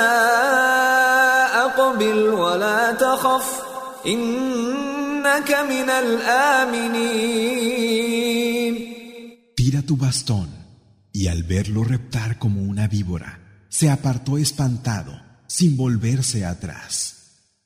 أقبل 1.65 2.27
ولا 2.27 2.91
تخف 2.91 3.61
إنك 4.05 5.51
من 5.69 5.89
الآمنين 5.89 7.53
Tira 9.55 9.81
tu 9.81 9.95
bastón, 9.95 10.49
y 11.13 11.27
al 11.27 11.43
verlo 11.43 11.83
reptar 11.83 12.37
como 12.37 12.61
una 12.61 12.87
víbora, 12.87 13.39
se 13.69 13.89
apartó 13.89 14.37
espantado, 14.37 15.13
sin 15.47 15.77
volverse 15.77 16.45
atrás. 16.45 16.91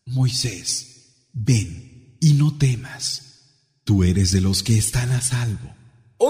Moisés, 0.05 1.27
ven 1.33 2.17
y 2.19 2.33
no 2.33 2.57
temas. 2.57 3.23
Tú 3.83 4.03
eres 4.03 4.31
de 4.31 4.41
los 4.41 4.63
que 4.63 4.77
están 4.77 5.11
a 5.11 5.21
salvo. 5.21 5.69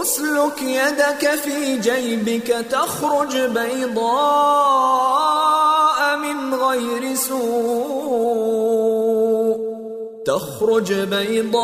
أسلك 0.00 0.62
يدك 0.62 1.30
في 1.30 1.78
جيبك 1.78 2.66
تخرج 2.70 3.36
بيضاء 3.38 4.16
من 6.16 6.54
غير 6.54 7.14
سوء. 7.14 8.22
تخرج 10.26 10.92
بيضاء 10.92 11.62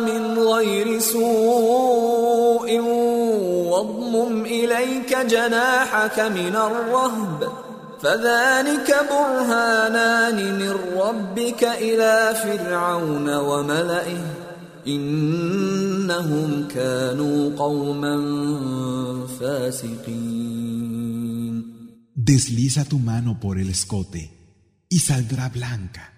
من 0.00 0.38
غير 0.38 0.98
سوء. 0.98 2.80
واضمم 3.70 4.44
إليك 4.44 5.16
جناحك 5.16 6.20
من 6.20 6.56
الرهب. 6.56 7.48
فذلك 8.02 9.06
برهانان 9.10 10.36
من 10.58 11.00
ربك 11.00 11.64
إلى 11.64 12.34
فرعون 12.42 13.34
وملئه. 13.36 14.39
Desliza 22.14 22.84
tu 22.84 22.98
mano 22.98 23.40
por 23.40 23.58
el 23.58 23.70
escote 23.70 24.40
y 24.88 24.98
saldrá 25.00 25.48
blanca, 25.48 26.12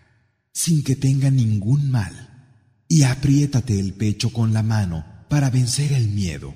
sin 0.53 0.83
que 0.83 0.96
tenga 0.96 1.31
ningún 1.31 1.90
mal. 1.90 2.29
Y 2.88 3.05
apriétate 3.05 3.79
el 3.79 3.94
pecho 3.94 4.31
con 4.31 4.53
la 4.53 4.62
mano 4.62 5.05
para 5.29 5.48
vencer 5.48 5.92
el 5.92 6.09
miedo. 6.09 6.55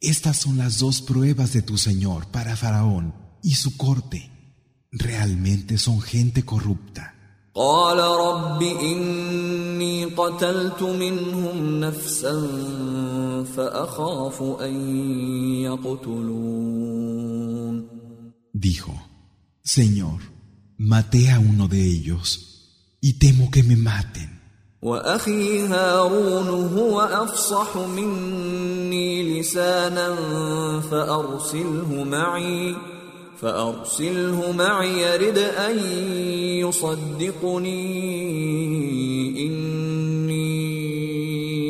Estas 0.00 0.38
son 0.38 0.58
las 0.58 0.78
dos 0.78 1.02
pruebas 1.02 1.52
de 1.52 1.62
tu 1.62 1.76
Señor 1.78 2.26
para 2.28 2.56
Faraón 2.56 3.14
y 3.42 3.54
su 3.54 3.76
corte. 3.76 4.30
Realmente 4.90 5.78
son 5.78 6.00
gente 6.00 6.42
corrupta. 6.42 7.14
إني 9.80 10.04
قتلت 10.04 10.82
منهم 10.82 11.80
نفسا 11.80 12.34
فأخاف 13.56 14.42
أن 14.60 14.74
يقتلون 15.64 17.20
Dijo, 18.52 18.92
Señor, 19.64 20.20
maté 20.76 21.30
a 21.30 21.38
uno 21.38 21.66
de 21.66 21.80
ellos 21.96 22.26
y 23.00 23.18
temo 23.18 23.50
que 23.50 23.62
me 23.62 23.76
maten. 23.76 24.30
وأخي 24.82 25.66
هارون 25.66 26.48
هو 26.78 27.00
أفصح 27.00 27.76
مني 27.76 29.40
لسانا 29.40 30.16
فأرسله 30.80 32.04
معي 32.04 32.76
فأرسله 33.41 34.51
معي 34.51 35.01
يرد 35.01 35.37
أن 35.37 35.79
يصدقني 36.59 37.85
إني 39.47 40.55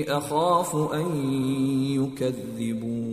أخاف 0.09 0.75
أن 0.75 1.05
يكذبون 1.99 3.05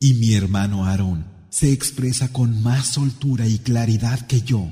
Y 0.00 0.12
mi 0.14 0.34
hermano 0.34 0.84
Aarón 0.84 1.24
se 1.48 1.72
expresa 1.72 2.30
con 2.30 2.62
más 2.62 2.88
soltura 2.88 3.46
y 3.46 3.58
claridad 3.58 4.26
que 4.26 4.42
yo. 4.42 4.68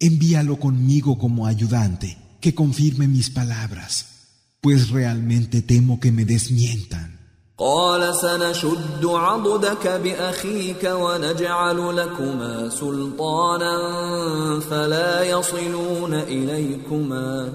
Envíalo 0.00 0.58
conmigo 0.58 1.18
como 1.18 1.46
ayudante, 1.46 2.16
que 2.40 2.54
confirme 2.54 3.08
mis 3.08 3.28
palabras, 3.28 4.06
pues 4.62 4.88
realmente 4.88 5.60
temo 5.60 6.00
que 6.00 6.12
me 6.12 6.24
desmientan. 6.24 7.11
قال 7.57 8.15
سنشد 8.15 9.05
عضدك 9.05 9.87
بأخيك 9.87 10.83
ونجعل 10.83 11.97
لكما 11.97 12.69
سلطانا 12.69 13.79
فلا 14.69 15.23
يصلون 15.23 16.13
إليكما 16.13 17.53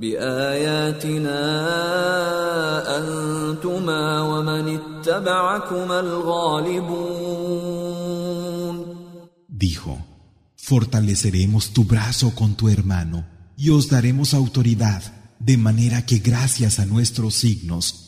بآياتنا 0.00 1.38
أنتما 2.98 4.22
ومن 4.22 4.78
اتبعكما 4.78 6.00
الغالبون 6.00 7.38
Dijo, 9.48 9.98
fortaleceremos 10.56 11.72
tu 11.72 11.82
brazo 11.84 12.30
con 12.34 12.54
tu 12.54 12.68
hermano 12.68 13.24
y 13.56 13.70
os 13.70 13.88
daremos 13.88 14.34
autoridad, 14.34 15.02
de 15.40 15.56
manera 15.56 16.06
que 16.06 16.18
gracias 16.18 16.78
a 16.78 16.86
nuestros 16.86 17.34
signos 17.34 18.07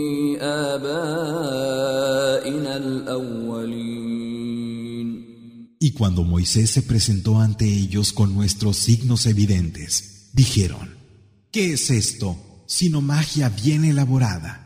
Y 5.78 5.92
cuando 5.92 6.22
Moisés 6.22 6.70
se 6.70 6.82
presentó 6.82 7.40
ante 7.40 7.66
ellos 7.66 8.12
con 8.12 8.34
nuestros 8.34 8.76
signos 8.76 9.26
evidentes, 9.26 10.30
dijeron, 10.32 10.96
¿qué 11.50 11.74
es 11.74 11.90
esto 11.90 12.36
sino 12.66 13.00
magia 13.00 13.48
bien 13.48 13.84
elaborada? 13.84 14.62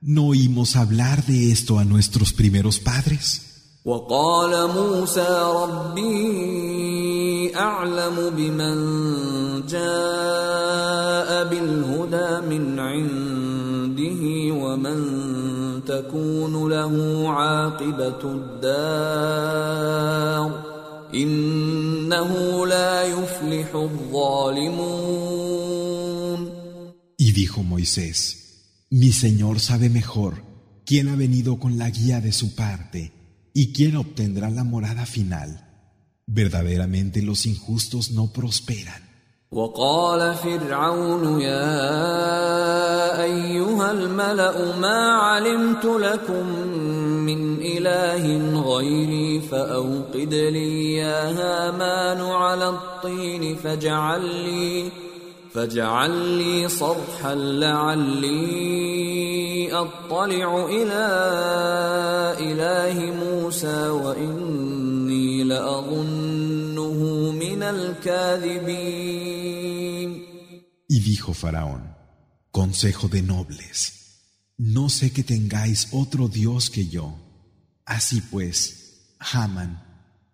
¿No 0.00 0.26
oímos 0.26 0.76
hablar 0.76 1.24
de 1.24 1.52
esto 1.52 1.78
a 1.78 1.84
nuestros 1.84 2.32
primeros 2.32 2.80
padres? 2.80 3.42
وقال 3.84 4.70
موسى 4.70 5.28
ربي 5.56 7.56
أعلم 7.56 8.30
بمن 8.36 8.76
جاء 9.66 11.44
بالهدى 11.44 12.46
من 12.48 12.78
عنده 12.78 13.04
ومن 13.04 13.37
تكون 15.98 16.70
له 16.70 17.24
عاقبة 17.28 18.22
الدار 18.24 19.94
إنه 21.14 22.66
لا 22.66 23.02
يفلح 23.02 23.74
الظالمون 23.74 25.24
Y 27.16 27.32
dijo 27.32 27.62
Moisés, 27.62 28.18
Mi 28.90 29.12
Señor 29.12 29.60
sabe 29.60 29.88
mejor 29.88 30.42
quién 30.84 31.08
ha 31.08 31.16
venido 31.16 31.58
con 31.58 31.78
la 31.78 31.88
guía 31.90 32.20
de 32.20 32.32
su 32.32 32.54
parte 32.54 33.12
y 33.54 33.72
quién 33.72 33.96
obtendrá 33.96 34.50
la 34.50 34.64
morada 34.64 35.06
final. 35.06 35.50
Verdaderamente 36.26 37.22
los 37.22 37.46
injustos 37.46 38.10
no 38.10 38.32
prosperan. 38.32 39.02
وقال 39.54 40.34
فرعون 40.34 41.40
يا 41.40 42.87
أيها 43.23 43.91
الملأ 43.91 44.75
ما 44.75 45.13
علمت 45.13 45.85
لكم 45.85 46.45
من 47.25 47.61
إله 47.61 48.23
غيري 48.61 49.41
فأوقد 49.41 50.33
لي 50.33 50.93
يا 50.93 51.31
هامان 51.31 52.21
على 52.21 52.69
الطين 52.69 53.55
فاجعل 53.55 54.25
لي 54.25 54.91
فاجعل 55.53 56.11
لي 56.11 56.67
صرحا 56.67 57.35
لعلي 57.35 58.79
أطلع 59.73 60.65
إلى 60.65 61.07
إله 62.39 63.13
موسى 63.25 63.89
وإني 63.89 65.43
لأظنه 65.43 67.31
من 67.31 67.63
الكاذبين. 67.63 69.09
Y 70.89 70.99
dijo 71.01 71.33
Faraón, 71.33 71.98
Consejo 72.50 73.08
de 73.08 73.22
nobles, 73.22 73.92
no 74.56 74.88
sé 74.88 75.12
que 75.12 75.24
tengáis 75.24 75.88
otro 75.92 76.28
Dios 76.28 76.70
que 76.70 76.88
yo. 76.88 77.16
Así 77.84 78.20
pues, 78.20 79.16
Haman, 79.18 79.82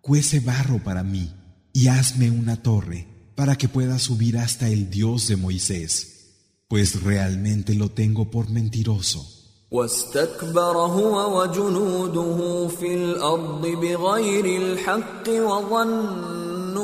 cuece 0.01 0.39
barro 0.39 0.83
para 0.83 1.03
mí 1.03 1.33
y 1.73 1.87
hazme 1.87 2.29
una 2.29 2.61
torre 2.61 3.07
para 3.35 3.55
que 3.57 3.67
pueda 3.67 3.97
subir 3.97 4.37
hasta 4.37 4.67
el 4.67 4.89
Dios 4.89 5.27
de 5.27 5.35
Moisés, 5.37 6.65
pues 6.67 7.01
realmente 7.01 7.73
lo 7.75 7.89
tengo 7.89 8.29
por 8.29 8.49
mentiroso. 8.49 9.41
واستكبر 9.71 10.77
هو 10.77 11.41
وجنوده 11.41 12.67
في 12.67 12.95
الأرض 12.95 13.67
بغير 13.67 14.45
الحق 14.45 15.29
وظنوا 15.29 16.81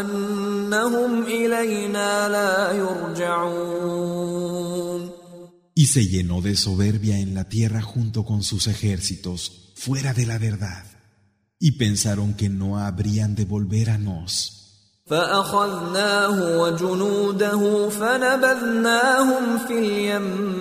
أنهم 0.00 0.04
إلينا 0.04 0.04
لا 0.04 0.04
يرجعون 0.04 0.37
Y 5.74 5.86
se 5.86 6.06
llenó 6.06 6.40
de 6.40 6.56
soberbia 6.56 7.18
en 7.18 7.34
la 7.34 7.48
tierra 7.48 7.82
junto 7.82 8.24
con 8.24 8.42
sus 8.42 8.66
ejércitos, 8.66 9.72
fuera 9.74 10.14
de 10.14 10.26
la 10.26 10.38
verdad, 10.38 10.84
y 11.58 11.72
pensaron 11.72 12.34
que 12.34 12.48
no 12.48 12.78
habrían 12.78 13.34
de 13.34 13.44
volver 13.44 13.90
a 13.90 13.98
nos. 13.98 14.64
فأخذناه 15.06 16.60
وجنوده 16.60 17.88
فنبذناهم 17.88 19.58
في 19.58 19.78
اليم 19.78 20.54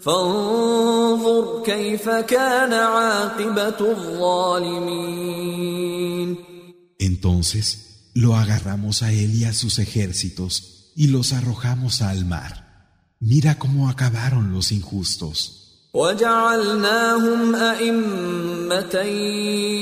فانظر 0.00 1.62
كيف 1.66 2.08
كان 2.08 2.72
عاقبة 2.72 3.80
الظالمين 3.80 5.28
Entonces 7.00 7.66
lo 8.14 8.36
agarramos 8.36 9.02
a 9.02 9.12
él 9.12 9.34
y 9.34 9.44
a 9.44 9.52
sus 9.52 9.78
ejércitos 9.78 10.92
y 10.96 11.08
los 11.08 11.32
arrojamos 11.32 12.02
al 12.02 12.24
mar. 12.24 12.88
Mira 13.20 13.58
cómo 13.58 13.88
acabaron 13.88 14.52
los 14.52 14.72
injustos. 14.72 15.58
وجعلناهم 15.94 17.54
أئمة 17.54 18.94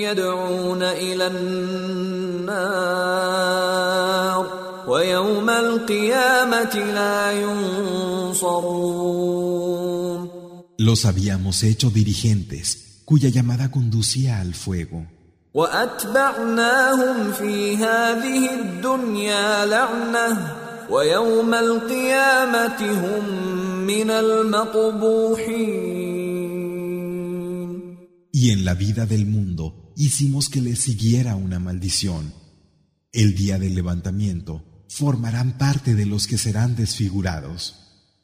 يدعون 0.07 0.83
إلى 0.83 1.27
النار 1.27 2.67
ويوم 4.89 5.51
القيامة 5.51 6.75
لا 6.75 7.33
ينصرون 7.33 8.87
Los 10.79 11.07
habíamos 11.07 11.63
hecho 11.63 11.89
dirigentes, 11.91 13.01
cuya 13.07 13.31
llamada 13.31 13.71
conducía 13.71 14.41
al 14.41 14.55
fuego. 14.55 15.07
وأتبعناهم 15.55 17.33
في 17.33 17.77
هذه 17.77 18.55
الدنيا 18.61 19.67
لعنة 19.67 20.57
ويوم 20.91 21.55
القيامة 21.55 22.81
هم 23.03 23.25
من 23.87 24.11
المقبوحين 24.11 25.87
Y 28.33 28.51
en 28.51 28.67
la 28.67 28.75
vida 28.75 29.07
del 29.07 29.25
mundo 29.25 29.93
hicimos 29.97 30.51
que 30.51 30.61
le 30.61 30.77
siguiera 30.77 31.37
una 31.37 31.59
maldición. 31.59 32.35
El 33.11 33.35
día 33.35 33.59
del 33.59 33.75
levantamiento 33.75 34.63
formarán 34.91 35.57
parte 35.57 35.95
de 35.95 36.05
los 36.05 36.27
que 36.27 36.37
serán 36.37 36.77
desfigurados. 36.77 37.75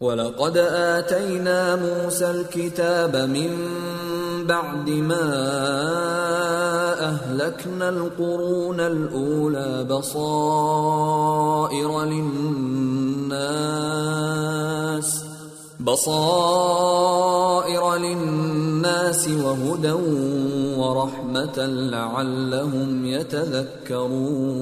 ولقد 0.01 0.57
آتينا 0.57 1.77
موسى 1.77 2.31
الكتاب 2.31 3.17
من 3.17 3.51
بعد 4.47 4.91
ما 4.91 5.23
أهلكنا 7.07 7.89
القرون 7.89 8.81
الأولى 8.81 9.85
بصائر 9.91 11.25
للناس 12.05 13.53
بصائر 15.81 17.05
للناس 17.97 19.29
وهدى 19.29 19.93
ورحمة 20.79 21.67
لعلهم 21.67 23.05
يتذكرون 23.05 24.53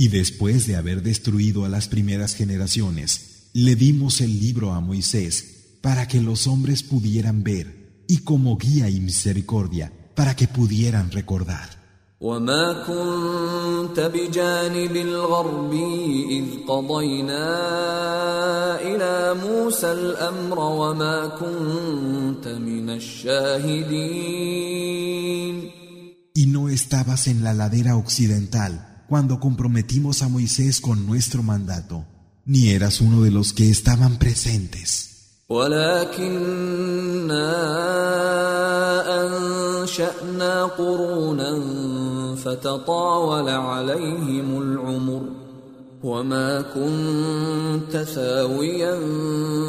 Y 0.00 0.06
después 0.10 0.68
de 0.68 0.76
haber 0.76 1.02
destruido 1.02 1.64
a 1.64 1.68
las 1.68 1.88
primeras 1.88 2.34
generaciones, 2.36 3.48
le 3.52 3.74
dimos 3.74 4.20
el 4.20 4.38
libro 4.38 4.72
a 4.72 4.80
Moisés 4.80 5.78
para 5.80 6.06
que 6.06 6.20
los 6.20 6.46
hombres 6.46 6.84
pudieran 6.84 7.42
ver 7.42 7.81
y 8.06 8.18
como 8.18 8.56
guía 8.56 8.88
y 8.88 9.00
misericordia 9.00 9.92
para 10.14 10.34
que 10.34 10.48
pudieran 10.48 11.10
recordar. 11.10 11.78
وما 12.20 12.72
كنت 12.86 14.00
بجانب 14.00 14.96
الغربي 14.96 16.26
إذ 16.38 16.66
قضينا 16.68 17.46
إلى 18.80 19.34
موسى 19.42 19.92
الأمر 19.92 20.58
وما 20.58 21.26
كنت 21.28 22.48
من 22.48 22.90
الشاهدين 22.90 24.58
Y 26.34 26.46
no 26.46 26.68
estabas 26.68 27.26
en 27.26 27.42
la 27.42 27.52
ladera 27.52 27.96
occidental 27.96 29.04
cuando 29.08 29.40
comprometimos 29.40 30.22
a 30.22 30.28
Moisés 30.28 30.80
con 30.80 31.04
nuestro 31.06 31.42
mandato, 31.42 32.04
ni 32.44 32.70
eras 32.70 33.00
uno 33.00 33.22
de 33.22 33.32
los 33.32 33.52
que 33.52 33.70
estaban 33.70 34.18
presentes. 34.18 35.11
ولكننا 35.49 37.53
أنشأنا 39.25 40.63
قرونا 40.65 41.61
فتطاول 42.35 43.49
عليهم 43.49 44.61
العمر 44.61 45.21
وما 46.03 46.61
كنت 46.61 47.97
ثاويا 47.97 48.99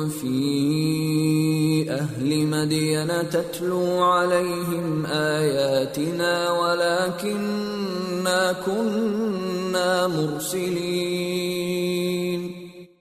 في 0.08 1.90
أهل 1.90 2.46
مدين 2.46 3.30
تتلو 3.30 4.02
عليهم 4.02 5.06
آياتنا 5.06 6.50
ولكننا 6.50 8.52
كنا 8.52 10.06
مرسلين. 10.06 11.34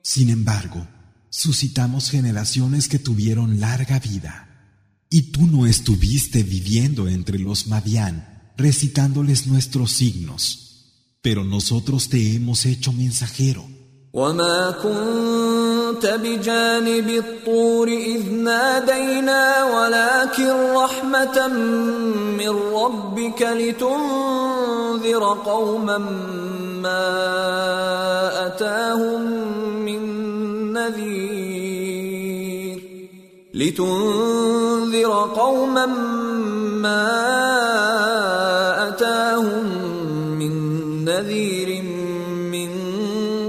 Sin 0.03 0.29
embargo, 0.29 0.92
suscitamos 1.33 2.11
generaciones 2.11 2.87
que 2.87 2.99
tuvieron 2.99 3.59
larga 3.59 3.97
vida. 3.97 4.47
Y 5.09 5.31
tú 5.31 5.47
no 5.47 5.65
estuviste 5.65 6.43
viviendo 6.43 7.07
entre 7.07 7.39
los 7.39 7.65
Madián, 7.65 8.51
recitándoles 8.55 9.47
nuestros 9.47 9.93
signos, 9.93 10.93
pero 11.23 11.43
nosotros 11.43 12.07
te 12.09 12.35
hemos 12.35 12.67
hecho 12.67 12.93
mensajero. 12.93 13.65
نذير 30.82 32.48
لتنذر 33.54 35.12
قوما 35.36 35.86
ما 36.82 37.08
أتاهم 38.88 39.64
من 40.38 40.54
نذير 41.04 41.82
من 42.54 42.70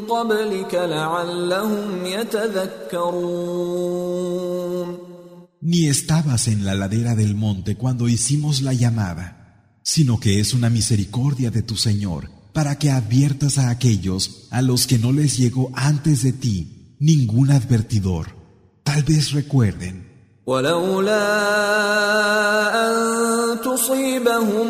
قبلك 0.01 0.73
لعلهم 0.73 2.05
يتذكرون 2.05 3.59
Ni 5.61 5.87
estabas 5.87 6.47
en 6.47 6.63
la 6.65 6.73
ladera 6.73 7.15
del 7.15 7.35
monte 7.35 7.75
cuando 7.75 8.07
hicimos 8.07 8.61
la 8.61 8.73
llamada, 8.73 9.27
sino 9.83 10.19
que 10.19 10.39
es 10.39 10.53
una 10.53 10.69
misericordia 10.69 11.51
de 11.51 11.61
tu 11.61 11.75
Señor 11.75 12.29
para 12.53 12.79
que 12.79 12.89
adviertas 12.91 13.57
a 13.57 13.69
aquellos 13.69 14.47
a 14.51 14.61
los 14.61 14.87
que 14.87 14.97
no 14.97 15.11
les 15.11 15.37
llegó 15.37 15.69
antes 15.75 16.23
de 16.23 16.33
ti 16.33 16.79
ningún 16.98 17.50
advertidor. 17.50 18.26
Tal 18.82 19.02
vez 19.02 19.32
recuerden. 19.32 20.04
ولولا 20.46 21.24
أن 22.86 22.94
تصيبهم 23.64 24.68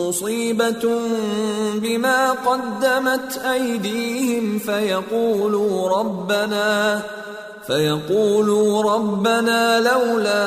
مصيبة 0.00 0.84
بما 1.74 2.30
قدمت 2.30 3.40
أيديهم 3.52 4.58
فيقولوا 4.58 5.98
ربنا 5.98 7.02
فيقولوا 7.66 8.82
ربنا 8.94 9.80
لولا 9.80 10.44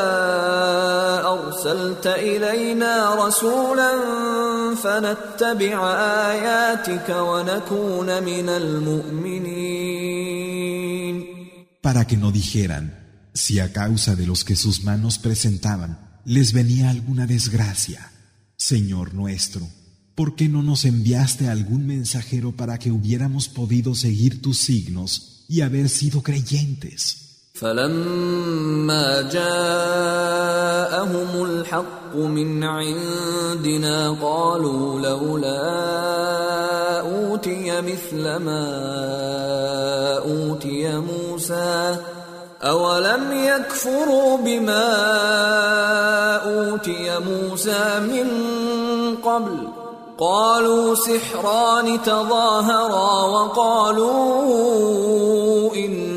أرسلت 1.33 2.07
إلينا 2.07 3.15
رسولا 3.25 3.91
فنتبع 4.75 5.93
آياتك 6.31 7.15
ونكون 7.19 8.23
من 8.23 8.49
المؤمنين 8.49 10.50
para 11.81 12.05
que 12.05 12.15
no 12.15 12.31
dijeran, 12.31 12.97
si 13.33 13.59
a 13.59 13.73
causa 13.73 14.15
de 14.15 14.27
los 14.27 14.43
que 14.43 14.55
sus 14.55 14.83
manos 14.83 15.17
presentaban 15.17 15.99
les 16.25 16.53
venía 16.53 16.89
alguna 16.89 17.25
desgracia, 17.25 18.11
Señor 18.55 19.15
nuestro, 19.15 19.67
¿por 20.13 20.35
qué 20.35 20.47
no 20.47 20.61
nos 20.61 20.85
enviaste 20.85 21.49
algún 21.49 21.87
mensajero 21.87 22.55
para 22.55 22.77
que 22.77 22.91
hubiéramos 22.91 23.49
podido 23.49 23.95
seguir 23.95 24.41
tus 24.41 24.59
signos 24.59 25.45
y 25.47 25.61
haber 25.61 25.89
sido 25.89 26.21
creyentes? 26.21 27.20
فلما 27.61 29.21
جاءهم 29.21 30.63
الحق 31.45 32.15
من 32.15 32.63
عندنا 32.63 34.17
قالوا 34.21 34.99
لولا 34.99 35.61
أوتي 36.99 37.81
مثل 37.81 38.35
ما 38.35 38.67
أوتي 40.17 40.97
موسى 40.97 41.97
أولم 42.63 43.31
يكفروا 43.31 44.37
بما 44.37 44.87
أوتي 46.35 47.19
موسى 47.19 47.99
من 47.99 48.27
قبل؟ 49.23 49.67
قالوا 50.17 50.95
سحران 50.95 52.01
تظاهرا 52.01 53.23
وقالوا 53.25 54.41
كافرون 55.71 56.10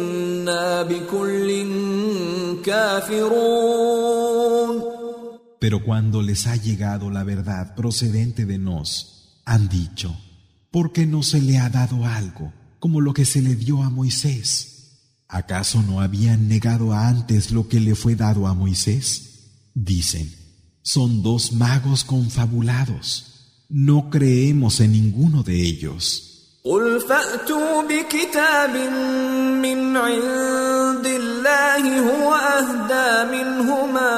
Pero 5.58 5.82
cuando 5.82 6.20
les 6.22 6.46
ha 6.46 6.56
llegado 6.56 7.10
la 7.10 7.24
verdad 7.24 7.74
procedente 7.74 8.44
de 8.44 8.58
nos, 8.58 9.40
han 9.44 9.68
dicho, 9.68 10.16
¿por 10.70 10.92
qué 10.92 11.06
no 11.06 11.22
se 11.22 11.40
le 11.40 11.58
ha 11.58 11.70
dado 11.70 12.04
algo 12.04 12.52
como 12.78 13.00
lo 13.00 13.14
que 13.14 13.24
se 13.24 13.40
le 13.40 13.54
dio 13.56 13.82
a 13.82 13.90
Moisés? 13.90 14.74
¿Acaso 15.28 15.82
no 15.82 16.00
habían 16.00 16.48
negado 16.48 16.92
antes 16.92 17.50
lo 17.50 17.68
que 17.68 17.80
le 17.80 17.94
fue 17.94 18.14
dado 18.14 18.46
a 18.46 18.54
Moisés? 18.54 19.50
Dicen, 19.74 20.32
son 20.82 21.22
dos 21.22 21.52
magos 21.52 22.04
confabulados. 22.04 23.64
No 23.68 24.10
creemos 24.10 24.80
en 24.80 24.92
ninguno 24.92 25.42
de 25.42 25.62
ellos. 25.62 26.33
قل 26.63 27.01
فأتوا 27.01 27.81
بكتاب 27.81 28.75
من 29.63 29.97
عند 29.97 31.05
الله 31.05 31.99
هو 31.99 32.35
أهدى 32.35 33.31
منهما 33.31 34.11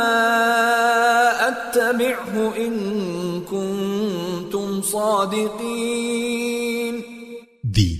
أتبعه 1.47 2.57
إن 2.57 3.41
كنتم 3.41 4.81
صادقين 4.81 6.41
Di, 7.63 7.91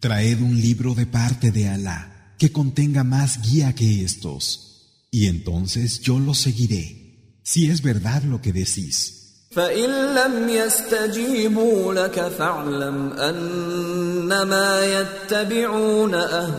traed 0.00 0.40
un 0.42 0.60
libro 0.60 0.94
de 0.94 1.06
parte 1.06 1.50
de 1.50 1.68
Alá 1.68 2.34
que 2.38 2.52
contenga 2.52 3.02
más 3.02 3.40
guía 3.42 3.74
que 3.74 4.04
estos, 4.04 5.08
y 5.10 5.26
entonces 5.26 6.00
yo 6.00 6.20
lo 6.20 6.34
seguiré, 6.34 7.40
si 7.42 7.68
es 7.68 7.82
verdad 7.82 8.22
lo 8.22 8.40
que 8.40 8.52
decís. 8.52 9.21
فإن 9.55 9.89
لم 9.89 10.49
يستجيبوا 10.49 11.93
لك 11.93 12.31
فاعلم 12.39 13.13
أنما 13.19 14.85
يتبعون 14.85 16.13
أهواءهم 16.15 16.53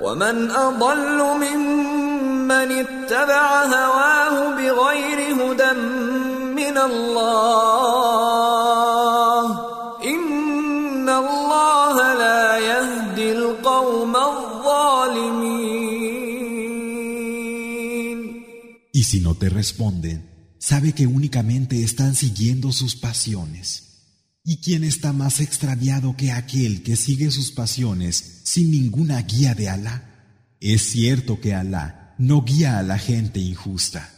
ومن 0.00 0.50
أضل 0.50 1.22
ممن 1.22 2.84
اتبع 2.86 3.64
هواه 3.64 4.48
بغير 4.48 5.34
هدى 5.34 5.72
من 6.54 6.78
الله 6.78 8.53
Y 18.94 19.02
si 19.02 19.18
no 19.18 19.34
te 19.34 19.48
responden, 19.48 20.54
sabe 20.60 20.92
que 20.92 21.08
únicamente 21.08 21.82
están 21.82 22.14
siguiendo 22.14 22.70
sus 22.70 22.94
pasiones. 22.94 24.04
¿Y 24.44 24.58
quién 24.58 24.84
está 24.84 25.12
más 25.12 25.40
extraviado 25.40 26.16
que 26.16 26.30
aquel 26.30 26.84
que 26.84 26.94
sigue 26.94 27.32
sus 27.32 27.50
pasiones 27.50 28.42
sin 28.44 28.70
ninguna 28.70 29.20
guía 29.22 29.56
de 29.56 29.68
Alá? 29.68 30.54
Es 30.60 30.82
cierto 30.82 31.40
que 31.40 31.54
Alá 31.54 32.14
no 32.18 32.44
guía 32.44 32.78
a 32.78 32.84
la 32.84 32.96
gente 32.96 33.40
injusta. 33.40 34.08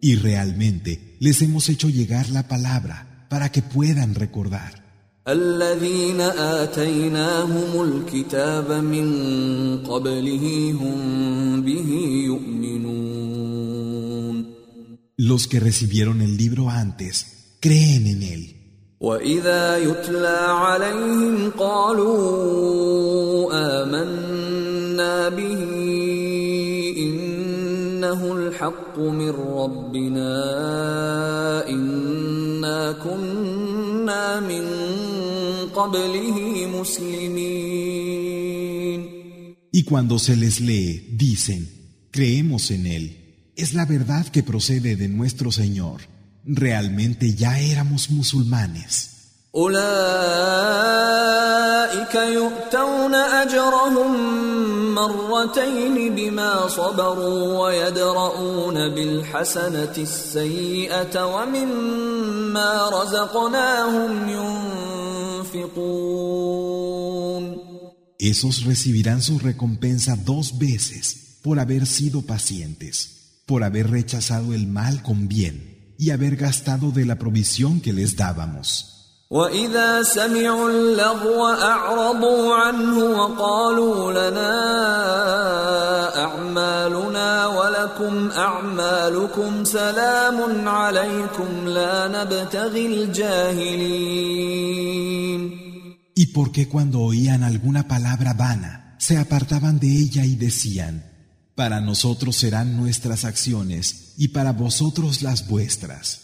Y 0.00 0.16
realmente 0.16 1.16
les 1.20 1.42
hemos 1.42 1.68
hecho 1.68 1.88
llegar 1.88 2.28
la 2.30 2.48
palabra 2.48 3.26
para 3.30 3.52
que 3.52 3.62
puedan 3.62 4.16
recordar. 4.16 4.87
الذين 5.28 6.20
آتيناهم 6.20 7.82
الكتاب 7.82 8.72
من 8.72 9.08
قبله 9.84 10.74
هم 10.80 11.62
به 11.62 11.90
يؤمنون 12.26 13.18
Los 15.20 15.48
que 15.48 15.58
recibieron 15.60 16.22
el 16.22 16.36
libro 16.36 16.70
antes 16.70 17.14
creen 17.60 18.06
en 18.06 18.22
él. 18.22 18.42
وإذا 19.00 19.78
يتلى 19.78 20.38
عليهم 20.48 21.50
قالوا 21.50 22.18
آمنا 23.82 25.28
به 25.28 25.64
إنه 26.98 28.32
الحق 28.32 28.98
من 28.98 29.30
ربنا 29.30 30.34
إنا 31.68 32.92
كنا 32.92 34.40
من 34.40 34.64
قبله 35.77 36.67
مسلمين 36.81 38.43
Y 39.75 39.83
cuando 39.85 40.19
se 40.19 40.35
les 40.35 40.61
lee, 40.61 41.15
dicen, 41.17 41.67
creemos 42.11 42.69
en 42.69 42.85
él. 42.85 43.05
Es 43.55 43.73
la 43.73 43.85
verdad 43.85 44.27
que 44.27 44.43
procede 44.43 44.95
de 44.95 45.09
nuestro 45.09 45.51
Señor. 45.51 46.01
Realmente 46.45 47.33
ya 47.33 47.59
éramos 47.59 48.11
musulmanes. 48.11 49.16
أولئك 49.57 49.83
يؤتون 52.15 53.15
أجرهم 53.15 54.33
مرتين 54.95 56.15
بما 56.15 56.67
صبروا 56.67 57.59
ويدرؤون 57.59 58.73
بالحسنة 58.73 59.93
السيئة 59.97 61.25
ومما 61.25 62.89
رزقناهم 62.89 64.29
ينفقون 65.53 66.13
Esos 68.19 68.63
recibirán 68.63 69.21
su 69.21 69.37
recompensa 69.37 70.15
dos 70.15 70.57
veces 70.57 71.39
por 71.43 71.59
haber 71.59 71.85
sido 71.85 72.21
pacientes, 72.21 72.95
por 73.45 73.65
haber 73.65 73.91
rechazado 73.91 74.53
el 74.53 74.65
mal 74.65 75.03
con 75.03 75.27
bien 75.27 75.95
y 75.99 76.11
haber 76.11 76.37
gastado 76.37 76.91
de 76.91 77.05
la 77.05 77.19
provisión 77.19 77.81
que 77.81 77.91
les 77.91 78.15
dábamos. 78.15 78.93
وإذا 79.33 80.03
سمعوا 80.03 80.69
اللغو 80.69 81.47
أعرضوا 81.47 82.55
عنه 82.55 82.97
وقالوا 82.97 84.11
لنا 84.11 84.53
أعمالنا 86.23 87.47
ولكم 87.47 88.31
أعمالكم 88.31 89.63
سلام 89.63 90.67
عليكم 90.69 91.67
لا 91.67 92.07
نبتغي 92.07 92.85
الجاهلين 92.85 94.43
Y 96.15 96.27
porque 96.27 96.69
cuando 96.69 96.99
oían 97.01 97.41
alguna 97.43 97.87
palabra 97.87 98.33
vana, 98.33 98.95
se 98.99 99.17
apartaban 99.17 99.79
de 99.79 99.87
ella 99.87 100.23
y 100.25 100.35
decían, 100.35 101.03
Para 101.55 101.81
nosotros 101.81 102.35
serán 102.35 102.77
nuestras 102.77 103.25
acciones 103.25 104.13
y 104.17 104.27
para 104.27 104.51
vosotros 104.53 105.23
las 105.23 105.47
vuestras. 105.47 106.19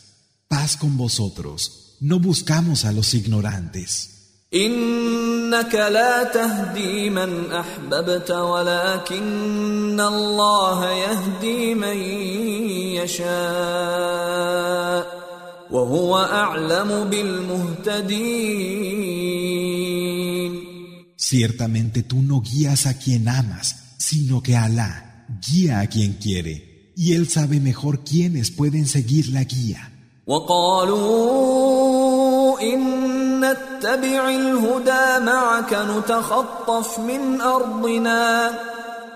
Paz 0.48 0.78
con 0.78 0.96
vosotros, 0.96 1.83
no 2.02 2.20
buscamos 2.20 2.86
a 2.86 2.92
los 2.92 3.14
ignorantes. 3.14 4.20
إنك 4.54 5.76
لا 5.76 6.24
تهدي 6.24 7.10
من 7.10 7.52
أحببت 7.52 8.32
ولكن 8.32 10.00
الله 10.00 10.92
يهدي 10.92 11.74
من 11.74 11.98
يشاء 12.98 13.30
وهو 15.72 16.18
أعلم 16.18 17.10
بالمهتدين 17.10 18.60
Ciertamente 21.16 22.02
tú 22.02 22.24
no 22.24 22.42
guías 22.42 22.88
a 22.88 22.98
quien 22.98 23.30
amas, 23.30 23.76
sino 24.00 24.42
que 24.42 24.56
Alá 24.56 25.28
guía 25.48 25.82
a 25.82 25.86
quien 25.86 26.14
quiere, 26.14 26.92
y 26.96 27.14
Él 27.14 27.30
sabe 27.30 27.60
mejor 27.60 28.04
quiénes 28.04 28.50
pueden 28.50 28.88
seguir 28.88 29.28
la 29.28 29.44
guía. 29.44 29.93
وقالوا 30.27 31.81
إن 32.61 32.81
نتبع 33.41 34.29
الهدى 34.29 35.25
معك 35.25 35.79
نتخطف 35.97 36.99
من 36.99 37.41
أرضنا 37.41 38.51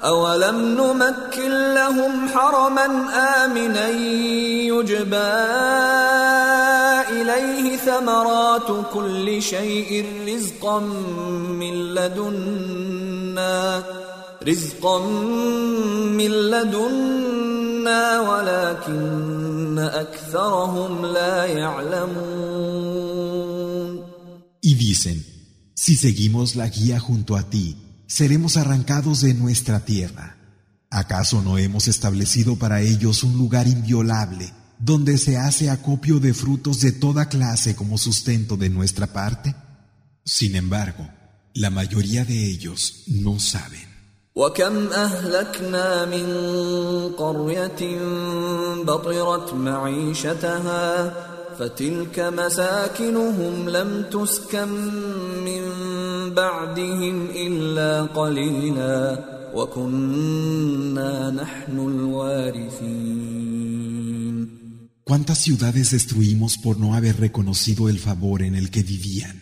أولم 0.05 0.57
نمكن 0.57 1.75
لهم 1.75 2.29
حرما 2.29 2.87
آمنا 3.45 3.89
يجبى 4.69 5.35
إليه 7.11 7.77
ثمرات 7.77 8.67
كل 8.95 9.43
شيء 9.43 10.07
رزقا 10.29 10.79
من 11.61 11.95
لدنا 11.95 13.83
رزقا 14.49 14.99
من 16.19 16.31
لدنا 16.31 18.21
ولكن 18.21 19.38
Y 24.61 24.75
dicen, 24.75 25.25
si 25.75 25.97
seguimos 25.97 26.57
la 26.57 26.69
guía 26.69 26.99
junto 26.99 27.37
a 27.37 27.49
ti, 27.49 27.77
seremos 28.07 28.57
arrancados 28.57 29.21
de 29.21 29.35
nuestra 29.35 29.85
tierra. 29.85 30.37
¿Acaso 30.91 31.43
no 31.43 31.59
hemos 31.59 31.87
establecido 31.87 32.57
para 32.57 32.81
ellos 32.81 33.23
un 33.23 33.37
lugar 33.37 33.69
inviolable 33.69 34.53
donde 34.79 35.19
se 35.19 35.37
hace 35.37 35.71
acopio 35.71 36.19
de 36.19 36.33
frutos 36.35 36.81
de 36.81 36.93
toda 36.93 37.29
clase 37.29 37.77
como 37.77 37.99
sustento 37.99 38.57
de 38.57 38.71
nuestra 38.71 39.09
parte? 39.09 39.55
Sin 40.25 40.57
embargo, 40.57 41.09
la 41.55 41.71
mayoría 41.71 42.25
de 42.25 42.45
ellos 42.45 43.05
no 43.07 43.39
saben. 43.39 43.98
وكم 44.39 44.87
أهلكنا 44.93 46.05
من 46.05 46.27
قرية 47.19 47.99
بطرت 48.85 49.55
معيشتها 49.55 51.15
فتلك 51.59 52.21
مساكنهم 52.21 53.69
لم 53.69 54.05
تسكن 54.13 54.69
من 55.45 55.63
بعدهم 56.35 57.27
إلا 57.31 58.03
قليلا 58.03 59.25
وكنا 59.55 61.31
نحن 61.31 61.79
الوارثين 61.79 63.39
¿Cuántas 65.05 65.39
ciudades 65.39 65.91
destruimos 65.91 66.59
por 66.59 66.79
no 66.79 66.95
haber 66.95 67.19
reconocido 67.19 67.89
el 67.89 67.99
favor 67.99 68.43
en 68.43 68.55
el 68.55 68.71
que 68.71 68.83
vivían? 68.83 69.37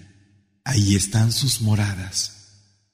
Ahí 0.64 0.94
están 0.94 1.32
sus 1.32 1.60
moradas. 1.60 2.35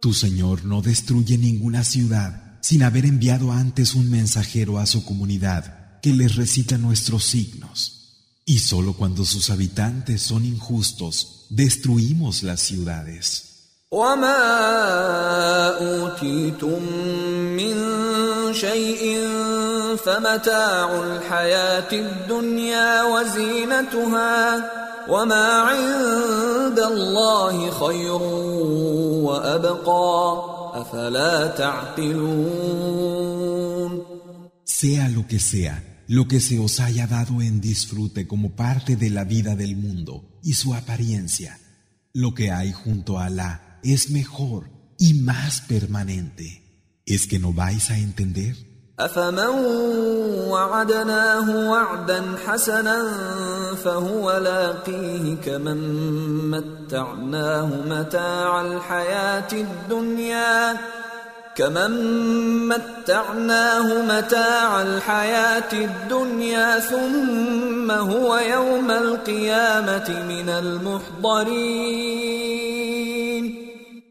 Tu 0.00 0.14
Señor 0.14 0.64
no 0.64 0.80
destruye 0.80 1.36
ninguna 1.38 1.82
ciudad 1.82 2.58
sin 2.60 2.82
haber 2.82 3.04
enviado 3.04 3.52
antes 3.52 3.94
un 3.94 4.10
mensajero 4.10 4.78
a 4.78 4.86
su 4.86 5.04
comunidad 5.04 6.00
que 6.00 6.12
les 6.12 6.36
recita 6.36 6.78
nuestros 6.78 7.24
signos. 7.24 7.94
Y 8.44 8.60
solo 8.60 8.92
cuando 8.94 9.24
sus 9.24 9.50
habitantes 9.50 10.22
son 10.22 10.44
injustos, 10.44 11.46
destruimos 11.50 12.42
las 12.42 12.60
ciudades. 12.60 13.44
وما 25.09 25.71
اوتيتم 25.71 25.93
من 25.97 26.31
شيء 26.33 26.43
فمتاع 26.43 26.43
الحياه 26.43 26.43
الدنيا 26.43 26.53
وزينتها 26.53 26.63
وما 26.63 26.65
عند 26.65 26.79
الله 26.79 27.71
خير 27.71 28.21
وابقى 29.23 30.43
افلا 30.81 31.47
تعقلون 31.47 32.83
Sea 34.65 35.07
lo 35.09 35.27
que 35.27 35.39
sea, 35.39 36.03
lo 36.07 36.27
que 36.27 36.39
se 36.39 36.59
os 36.59 36.79
haya 36.79 37.07
dado 37.07 37.41
en 37.41 37.61
disfrute 37.61 38.27
como 38.27 38.55
parte 38.55 38.95
de 38.95 39.09
la 39.09 39.23
vida 39.23 39.55
del 39.55 39.75
mundo 39.75 40.39
y 40.43 40.53
su 40.53 40.73
apariencia, 40.73 41.59
lo 42.13 42.33
que 42.33 42.51
hay 42.51 42.71
junto 42.73 43.19
a 43.19 43.25
Alá 43.25 43.79
es 43.83 44.09
mejor 44.09 44.69
y 44.97 45.13
más 45.13 45.61
permanente. 45.61 46.63
¿Es 47.05 47.27
que 47.27 47.39
no 47.39 47.53
vais 47.53 47.89
a 47.91 47.97
entender? 47.97 48.66
أفمن 49.00 49.48
وعدناه 50.50 51.70
وعدا 51.70 52.22
حسنا 52.46 53.10
فهو 53.84 54.36
لاقيه 54.36 55.36
كمن 55.44 55.80
متعناه 56.50 57.70
متاع 57.86 58.60
الحياة 58.60 59.48
الدنيا 59.52 60.76
كمن 61.54 61.92
متعناه 62.68 64.02
متاع 64.02 64.82
الحياة 64.82 65.72
الدنيا 65.72 66.78
ثم 66.78 67.90
هو 67.90 68.36
يوم 68.36 68.90
القيامة 68.90 70.24
من 70.28 70.48
المحضرين. 70.48 72.08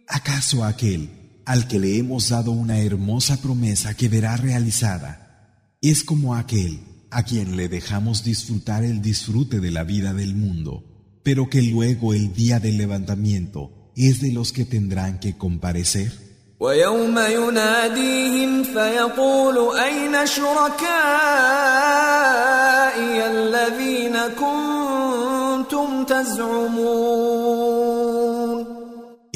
¿Acaso 0.08 0.64
aquel 0.64 1.17
al 1.48 1.70
que 1.70 1.80
le 1.80 1.98
hemos 1.98 2.28
dado 2.28 2.52
una 2.52 2.80
hermosa 2.82 3.42
promesa 3.42 3.96
que 3.96 4.10
verá 4.10 4.36
realizada 4.36 5.72
es 5.82 6.04
como 6.04 6.36
aquel 6.36 6.82
a 7.10 7.24
quien 7.24 7.56
le 7.56 7.70
dejamos 7.70 8.26
disfrutar 8.26 8.84
el 8.84 9.02
disfrute 9.02 9.62
de 9.62 9.72
la 9.72 9.86
vida 9.86 10.14
del 10.14 10.36
mundo, 10.36 10.84
pero 11.24 11.50
que 11.50 11.62
luego 11.62 12.14
el 12.14 12.34
día 12.34 12.60
del 12.60 12.78
levantamiento 12.78 13.94
es 13.96 14.20
de 14.20 14.34
los 14.34 14.52
que 14.52 14.66
tendrán 14.66 15.22
que 15.22 15.38
comparecer? 15.38 16.12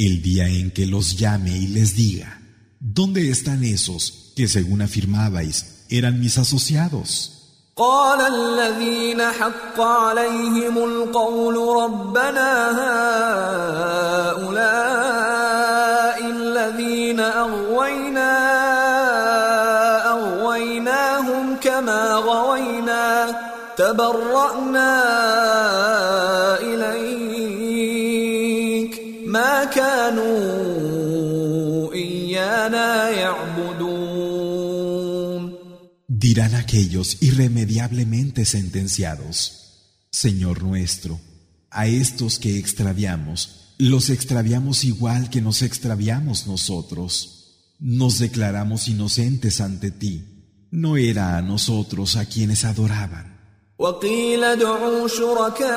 el 0.01 0.23
día 0.23 0.49
en 0.49 0.71
que 0.71 0.87
los 0.87 1.17
llame 1.17 1.57
y 1.57 1.69
les 1.69 1.97
diga, 1.97 2.41
¿dónde 2.81 3.31
están 3.31 3.65
esos 3.65 4.33
que 4.37 4.49
según 4.49 4.83
afirmabais 4.83 5.87
eran 5.89 6.21
mis 6.21 6.39
asociados? 6.39 7.33
قال 7.79 8.21
الذين 8.21 9.23
حق 9.23 9.81
عليهم 9.81 10.79
القول 10.79 11.83
ربنا 11.83 12.71
هؤلاء 14.33 16.21
الذين 16.31 17.21
أغوينا 17.21 18.33
أغويناهم 20.11 21.57
كما 21.57 22.13
غوينا 22.13 23.37
تبرأنا 23.77 24.93
Dirán 36.08 36.56
aquellos 36.56 37.18
irremediablemente 37.22 38.46
sentenciados, 38.46 40.06
Señor 40.12 40.64
nuestro, 40.64 41.20
a 41.70 41.88
estos 41.88 42.40
que 42.40 42.58
extraviamos, 42.58 43.62
los 43.78 44.12
extraviamos 44.12 44.84
igual 44.84 45.32
que 45.32 45.42
nos 45.42 45.64
extraviamos 45.64 46.46
nosotros. 46.46 47.74
Nos 47.80 48.20
declaramos 48.20 48.88
inocentes 48.88 49.60
ante 49.60 49.90
ti. 49.90 50.24
No 50.70 50.98
era 50.98 51.36
a 51.38 51.42
nosotros 51.42 52.16
a 52.16 52.26
quienes 52.26 52.64
adoraban. 52.64 53.31
وقيل 53.81 54.45
ادعوا 54.45 55.09
شركاءكم 55.09 55.71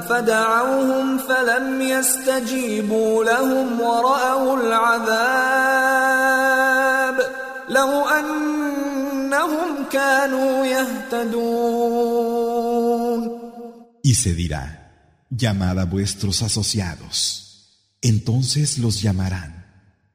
فدعوهم 0.00 1.18
فلم 1.18 1.82
يستجيبوا 1.82 3.24
لهم 3.24 3.80
ورأوا 3.80 4.60
العذاب 4.60 5.56
لو 7.68 8.08
أنهم 8.08 9.84
كانوا 9.92 10.66
يهتدون 10.66 12.16
Y 14.02 14.14
se 14.14 14.34
dirá, 14.34 14.64
llamad 15.30 15.80
a 15.80 15.84
vuestros 15.84 16.42
asociados. 16.42 17.18
Entonces 18.00 18.78
los 18.78 19.02
llamarán, 19.02 19.66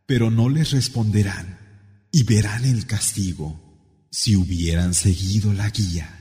pero 0.06 0.32
no 0.32 0.48
les 0.48 0.72
responderán 0.72 1.60
y 2.10 2.24
verán 2.24 2.64
el 2.64 2.88
castigo. 2.88 3.65
si 4.11 4.37
hubieran 4.37 4.95
seguido 4.95 5.53
la 5.53 5.71
guía. 5.71 6.13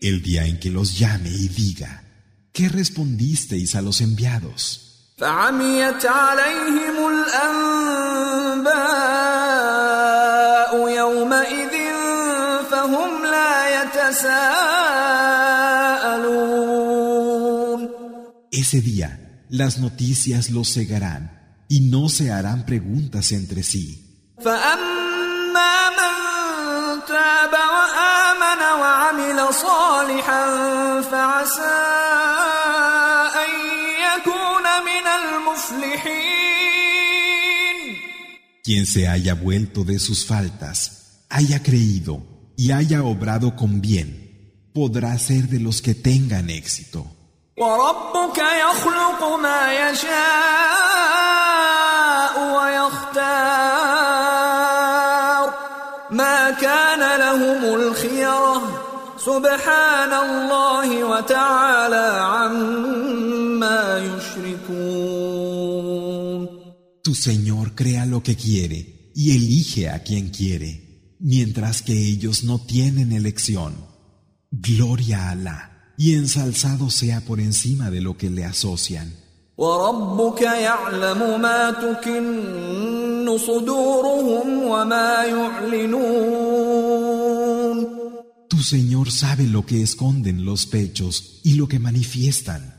El 0.00 0.22
día 0.22 0.44
en 0.44 0.60
que 0.60 0.70
los 0.70 0.98
llame 0.98 1.30
y 1.30 1.48
diga, 1.48 2.04
¿qué 2.52 2.68
respondisteis 2.68 3.74
a 3.74 3.82
los 3.82 4.00
enviados? 4.02 5.14
Ese 18.56 18.80
día 18.80 19.42
las 19.48 19.78
noticias 19.80 20.50
los 20.50 20.72
cegarán 20.72 21.64
y 21.68 21.80
no 21.90 22.08
se 22.08 22.30
harán 22.30 22.64
preguntas 22.64 23.32
entre 23.32 23.64
sí. 23.64 24.30
Quien 38.62 38.86
se 38.86 39.08
haya 39.08 39.34
vuelto 39.34 39.82
de 39.82 39.98
sus 39.98 40.24
faltas, 40.24 41.24
haya 41.28 41.60
creído 41.60 42.24
y 42.56 42.70
haya 42.70 43.02
obrado 43.02 43.56
con 43.56 43.80
bien, 43.80 44.70
podrá 44.72 45.18
ser 45.18 45.48
de 45.48 45.58
los 45.58 45.82
que 45.82 45.96
tengan 45.96 46.50
éxito. 46.50 47.23
وربك 47.57 48.37
يخلق 48.37 49.35
ما 49.35 49.73
يشاء 49.73 51.19
ويختار 52.55 54.19
ما 56.11 56.51
كان 56.51 57.19
لهم 57.19 57.75
الخيره 57.75 58.61
سبحان 59.17 60.13
الله 60.13 61.03
وتعالى 61.03 62.07
عما 62.31 63.81
يشركون 63.97 65.39
Tu 67.01 67.15
Señor 67.15 67.65
crea 67.75 68.05
lo 68.05 68.21
que 68.21 68.35
quiere 68.35 69.11
y 69.15 69.31
elige 69.35 69.89
a 69.89 70.03
quien 70.03 70.29
quiere, 70.29 70.71
mientras 71.19 71.81
que 71.81 71.93
ellos 71.93 72.43
no 72.43 72.55
tienen 72.65 73.11
elección. 73.11 73.73
Gloria 74.51 75.17
a 75.27 75.31
Allah. 75.31 75.72
y 75.96 76.14
ensalzado 76.14 76.90
sea 76.90 77.20
por 77.20 77.40
encima 77.40 77.90
de 77.90 78.00
lo 78.00 78.16
que 78.16 78.30
le 78.30 78.44
asocian. 78.44 79.12
Tu 88.48 88.58
Señor 88.62 89.10
sabe 89.12 89.44
lo 89.44 89.64
que 89.64 89.82
esconden 89.82 90.44
los 90.44 90.66
pechos 90.66 91.40
y 91.44 91.54
lo 91.54 91.68
que 91.68 91.78
manifiestan. 91.78 92.74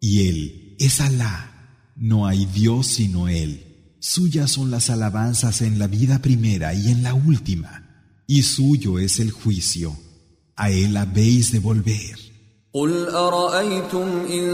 Y 0.00 0.28
Él 0.28 0.76
es 0.78 1.00
Alá, 1.00 1.90
no 1.96 2.26
hay 2.26 2.44
Dios 2.44 2.86
sino 2.88 3.28
Él. 3.28 3.96
Suyas 4.00 4.50
son 4.50 4.70
las 4.70 4.90
alabanzas 4.90 5.62
en 5.62 5.78
la 5.78 5.86
vida 5.86 6.20
primera 6.20 6.74
y 6.74 6.90
en 6.90 7.02
la 7.02 7.14
última, 7.14 8.12
y 8.26 8.42
suyo 8.42 8.98
es 8.98 9.18
el 9.18 9.30
juicio. 9.30 9.96
A 10.56 10.70
Él 10.70 10.94
habéis 10.98 11.50
de 11.50 11.58
volver. 11.58 12.23
قل 12.74 13.08
أرأيتم 13.08 14.26
إن 14.30 14.46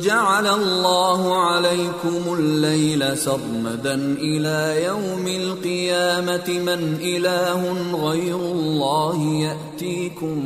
جعل 0.00 0.46
الله 0.46 1.36
عليكم 1.36 2.34
الليل 2.38 3.18
سرمدا 3.18 3.94
إلى 3.94 4.84
يوم 4.84 5.26
القيامة 5.26 6.48
من 6.48 6.98
إله 7.02 7.72
غير 8.08 8.36
الله 8.36 9.22
يأتيكم 9.42 10.36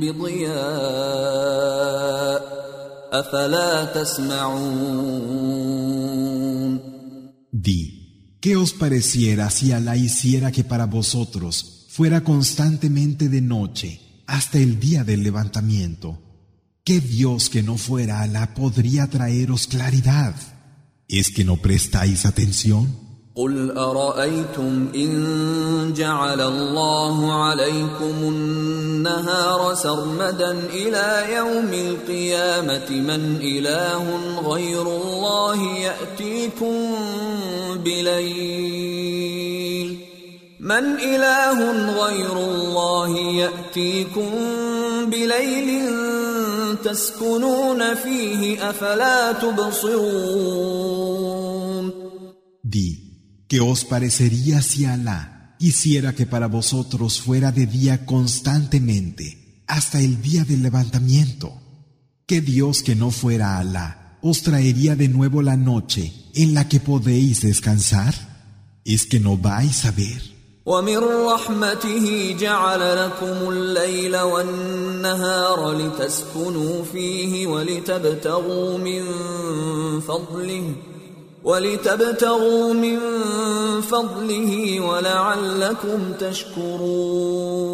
بضياء 0.00 0.60
أفلا 3.12 3.84
تسمعون 3.84 5.20
Di, 7.52 7.82
¿qué 8.40 8.56
os 8.56 8.72
pareciera 8.72 9.50
si 9.50 9.72
Alá 9.72 9.94
hiciera 9.96 10.50
que 10.50 10.64
para 10.64 10.86
vosotros 10.86 11.84
fuera 11.88 12.24
constantemente 12.24 13.28
de 13.28 13.42
noche 13.42 14.09
hasta 14.29 14.57
el 14.57 14.79
día 14.79 15.03
del 15.03 15.23
levantamiento. 15.23 16.19
¿Qué 16.83 16.99
Dios 16.99 17.49
que 17.49 17.63
no 17.63 17.77
fuera 17.77 18.21
Alá 18.21 18.53
podría 18.53 19.07
traeros 19.09 19.67
claridad? 19.67 20.35
¿Es 21.07 21.31
que 21.31 21.43
no 21.43 21.57
prestáis 21.57 22.25
atención? 22.25 23.05
قل 23.35 23.77
أرأيتم 23.77 24.87
إن 24.95 25.93
جعل 25.93 26.41
الله 26.41 27.43
عليكم 27.43 28.15
النهار 28.21 29.75
سرمدا 29.75 30.51
إلى 30.51 31.35
يوم 31.35 31.73
القيامة 31.73 32.89
من 32.89 33.35
إله 33.41 34.03
غير 34.39 34.81
الله 34.81 35.77
يأتيكم 35.79 36.75
بليل 37.83 39.38
من 40.59 40.99
إله 40.99 41.57
غير 42.05 42.37
الله 42.37 43.17
يأتيكم 43.19 44.31
بليل 45.09 45.85
تسكنون 46.83 47.95
فيه 47.95 48.69
أفلا 48.69 49.31
تبصرون 49.31 50.65
Di, 52.63 53.45
¿qué 53.47 53.59
os 53.61 53.85
parecería 53.85 54.61
si 54.61 54.85
Alá 54.85 55.55
hiciera 55.59 56.13
que 56.15 56.25
para 56.25 56.47
vosotros 56.47 57.21
fuera 57.21 57.51
de 57.51 57.67
día 57.67 58.05
constantemente 58.05 59.63
hasta 59.67 59.99
el 60.01 60.21
día 60.21 60.45
del 60.45 60.63
levantamiento? 60.63 61.61
¿Qué 62.25 62.41
Dios 62.41 62.81
que 62.81 62.95
no 62.95 63.11
fuera 63.11 63.59
Alá 63.59 64.17
os 64.21 64.41
traería 64.41 64.95
de 64.95 65.09
nuevo 65.09 65.43
la 65.43 65.57
noche 65.57 66.11
en 66.33 66.55
la 66.55 66.67
que 66.67 66.79
podéis 66.79 67.41
descansar? 67.41 68.15
¿Es 68.83 69.05
que 69.05 69.19
no 69.19 69.37
vais 69.37 69.85
a 69.85 69.91
ver? 69.91 70.28
ومن 70.65 70.97
رحمته 70.97 72.35
جعل 72.39 73.05
لكم 73.05 73.49
الليل 73.51 74.17
والنهار 74.17 75.71
لتسكنوا 75.77 76.83
فيه 76.83 77.47
ولتبتغوا 77.47 78.77
من 78.77 79.03
فضله 79.99 80.73
ولتبتغوا 81.43 82.73
من 82.73 82.99
فضله 83.81 84.79
ولعلكم 84.79 86.13
تشكرون 86.19 87.65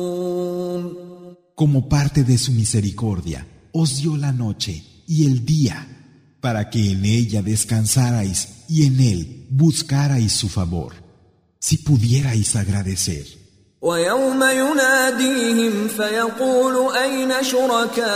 Como 1.56 1.88
parte 1.88 2.24
de 2.24 2.38
su 2.40 2.52
misericordia, 2.54 3.48
os 3.72 3.98
dio 4.02 4.18
la 4.18 4.32
noche 4.32 4.74
y 5.08 5.28
el 5.28 5.46
día, 5.46 5.78
para 6.42 6.72
que 6.72 6.92
en 6.94 7.06
ella 7.06 7.44
descansarais 7.44 8.66
y 8.68 8.86
en 8.88 9.00
él 9.00 9.48
buscarais 9.52 10.32
su 10.34 10.50
favor. 10.50 11.05
si 11.60 11.78
pudierais 11.78 12.56
agradecer. 12.56 13.42
ويوم 13.82 14.44
يناديهم 14.44 15.88
فيقول 15.88 16.96
أين 16.96 17.44
شركائي 17.44 18.10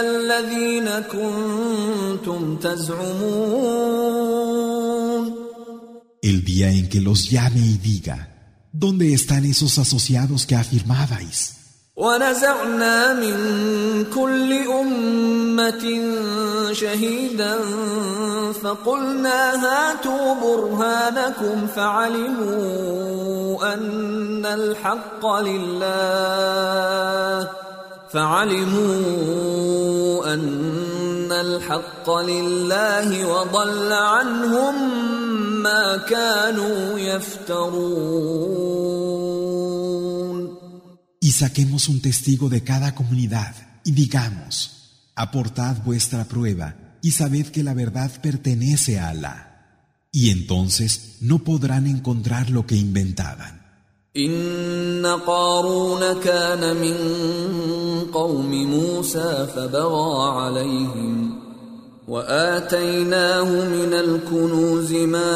الذين 0.00 0.88
كنتم 1.00 2.56
تزعمون 2.56 3.72
El 6.24 6.44
día 6.44 6.70
en 6.70 6.88
que 6.88 7.00
los 7.00 7.30
llame 7.30 7.58
y 7.60 7.78
diga, 7.78 8.28
¿dónde 8.72 9.12
están 9.12 9.44
esos 9.44 9.76
asociados 9.78 10.46
que 10.46 10.54
afirmabais? 10.54 11.55
ونزعنا 11.97 13.13
من 13.13 13.35
كل 14.15 14.53
أمة 14.53 16.01
شهيدا 16.71 17.55
فقلنا 18.63 19.65
هاتوا 19.65 20.35
برهانكم 20.35 21.67
فعلموا 21.75 22.93
أن 23.73 24.45
الحق 24.45 25.25
لله 25.41 25.87
فعلموا 28.13 29.53
أن 30.33 31.31
الحق 31.31 32.09
لله 32.09 33.27
وضل 33.27 33.93
عنهم 33.93 34.75
ما 35.63 35.97
كانوا 35.97 36.99
يفترون 36.99 38.57
Y 41.26 41.32
saquemos 41.32 41.88
un 41.88 42.00
testigo 42.00 42.48
de 42.48 42.62
cada 42.64 42.94
comunidad 42.94 43.54
y 43.84 43.92
digamos, 43.92 45.10
aportad 45.14 45.76
vuestra 45.84 46.24
prueba 46.24 46.74
y 47.02 47.12
sabed 47.12 47.46
que 47.46 47.62
la 47.62 47.74
verdad 47.74 48.10
pertenece 48.20 48.98
a 48.98 49.08
Alá. 49.10 49.48
Y 50.10 50.30
entonces 50.30 51.16
no 51.20 51.38
podrán 51.38 51.86
encontrar 51.86 52.50
lo 52.50 52.66
que 52.66 52.76
inventaban. 52.76 53.62
إن 54.16 55.06
قارون 55.26 56.20
كان 56.20 56.76
من 56.76 56.96
قوم 58.12 58.50
موسى 58.50 59.46
فبغى 59.56 60.30
عليهم 60.40 61.40
وآتيناه 62.08 63.44
من 63.44 63.94
الكنوز 63.94 64.92
ما 64.92 65.32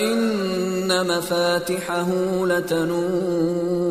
إن 0.00 1.06
مفاتحه 1.06 2.08
لتنوء 2.46 3.83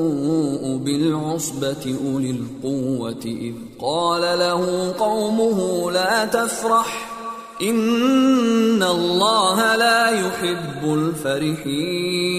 بالعصبة 1.33 1.97
أولي 2.03 2.31
القوة 2.31 3.23
إذ 3.25 3.53
قال 3.79 4.39
له 4.39 4.93
قومه 4.93 5.91
لا 5.91 6.25
تفرح 6.25 7.09
إن 7.61 8.83
الله 8.83 9.75
لا 9.75 10.09
يحب 10.09 10.93
الفرحين 10.93 12.29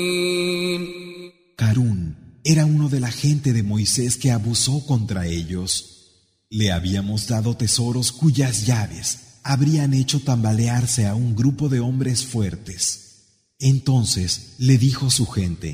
Carún 1.57 2.16
era 2.42 2.64
uno 2.64 2.88
de 2.88 3.01
la 3.01 3.11
gente 3.11 3.53
de 3.53 3.62
Moisés 3.62 4.16
que 4.16 4.30
abusó 4.30 4.86
contra 4.86 5.26
ellos. 5.26 5.72
Le 6.48 6.72
habíamos 6.72 7.26
dado 7.28 7.55
tesoros 7.55 8.12
cuyas 8.12 8.66
llaves 8.66 9.18
habrían 9.42 9.92
hecho 9.94 10.20
tambalearse 10.20 11.07
a 11.07 11.14
un 11.14 11.36
grupo 11.36 11.68
de 11.68 11.80
hombres 11.80 12.24
fuertes. 12.24 12.82
Entonces 13.59 14.55
le 14.59 14.78
dijo 14.78 15.11
su 15.11 15.26
gente, 15.26 15.70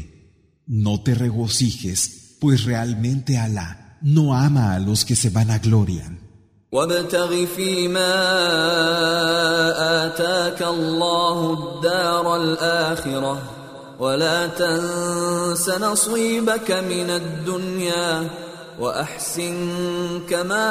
No 0.66 1.00
te 1.04 1.14
regocijes, 1.14 2.19
pues 2.41 2.65
realmente 2.65 3.37
Alá 3.37 3.97
no 4.01 4.33
ama 4.33 4.73
a 4.73 4.79
los 4.79 5.05
que 5.05 5.15
se 5.15 5.29
vanaglorian. 5.29 6.17
وابتغ 6.71 7.45
فيما 7.45 8.13
آتاك 10.05 10.61
الله 10.61 11.53
الدار 11.53 12.35
الآخرة 12.35 13.41
ولا 13.99 14.47
تنس 14.47 15.69
نصيبك 15.69 16.71
من 16.71 17.09
الدنيا 17.09 18.29
وأحسن 18.79 19.55
كما 20.29 20.67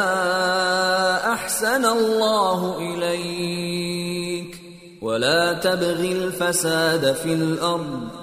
أحسن 1.33 1.85
الله 1.85 2.79
إليك 2.79 4.61
ولا 5.03 5.53
تبغ 5.53 6.01
الفساد 6.01 7.13
في 7.15 7.33
الأرض 7.33 8.20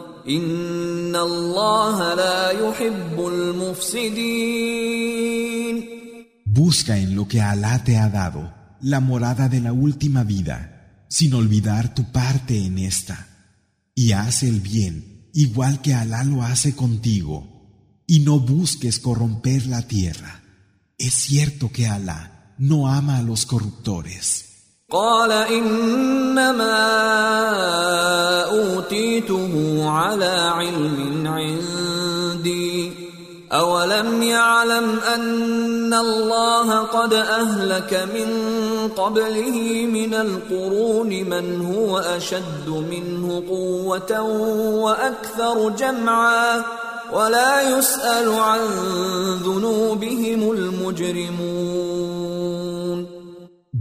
Busca 6.46 6.98
en 6.98 7.16
lo 7.16 7.30
que 7.30 7.40
Alá 7.40 7.82
te 7.86 7.96
ha 7.96 8.10
dado 8.10 8.54
la 8.82 9.00
morada 9.00 9.48
de 9.48 9.62
la 9.62 9.72
última 9.72 10.26
vida, 10.26 11.06
sin 11.08 11.34
olvidar 11.34 11.96
tu 11.96 12.12
parte 12.12 12.62
en 12.66 12.78
esta, 12.78 13.30
y 13.96 14.12
haz 14.12 14.44
el 14.44 14.60
bien 14.60 15.30
igual 15.34 15.82
que 15.82 15.94
Alá 15.94 16.26
lo 16.26 16.44
hace 16.44 16.76
contigo, 16.76 18.04
y 18.06 18.20
no 18.20 18.42
busques 18.42 19.00
corromper 19.00 19.66
la 19.68 19.84
tierra. 19.84 20.44
Es 20.98 21.14
cierto 21.14 21.72
que 21.72 21.88
Alá 21.88 22.54
no 22.58 22.90
ama 22.90 23.20
a 23.20 23.22
los 23.22 23.46
corruptores. 23.46 24.47
قال 24.92 25.32
إنما 25.32 26.80
أوتيته 28.44 29.84
على 29.90 30.52
علم 30.56 31.28
عندي. 31.28 32.92
أولم 33.52 34.24
يعلم 34.24 35.00
أن 35.00 35.94
الله 35.94 36.80
قد 36.80 37.14
أهلك 37.14 38.08
من 38.16 38.30
قبله 38.88 39.86
من 39.94 40.14
القرون 40.14 41.10
من 41.10 41.66
هو 41.66 41.98
أشد 42.00 42.70
منه 42.70 43.44
قوة 43.50 44.22
وأكثر 44.84 45.70
جمعا 45.70 46.64
ولا 47.14 47.78
يسأل 47.78 48.30
عن 48.30 48.60
ذنوبهم 49.44 50.52
المجرمون. 50.52 51.98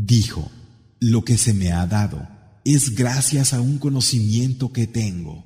Dijo, 0.07 0.56
lo 1.07 1.25
que 1.25 1.39
se 1.39 1.55
me 1.55 1.73
ha 1.73 1.87
dado 1.87 2.27
es 2.65 2.97
gracias 2.97 3.53
a 3.53 3.61
un 3.61 3.79
conocimiento 3.79 4.73
que 4.73 4.89
tengo. 4.89 5.45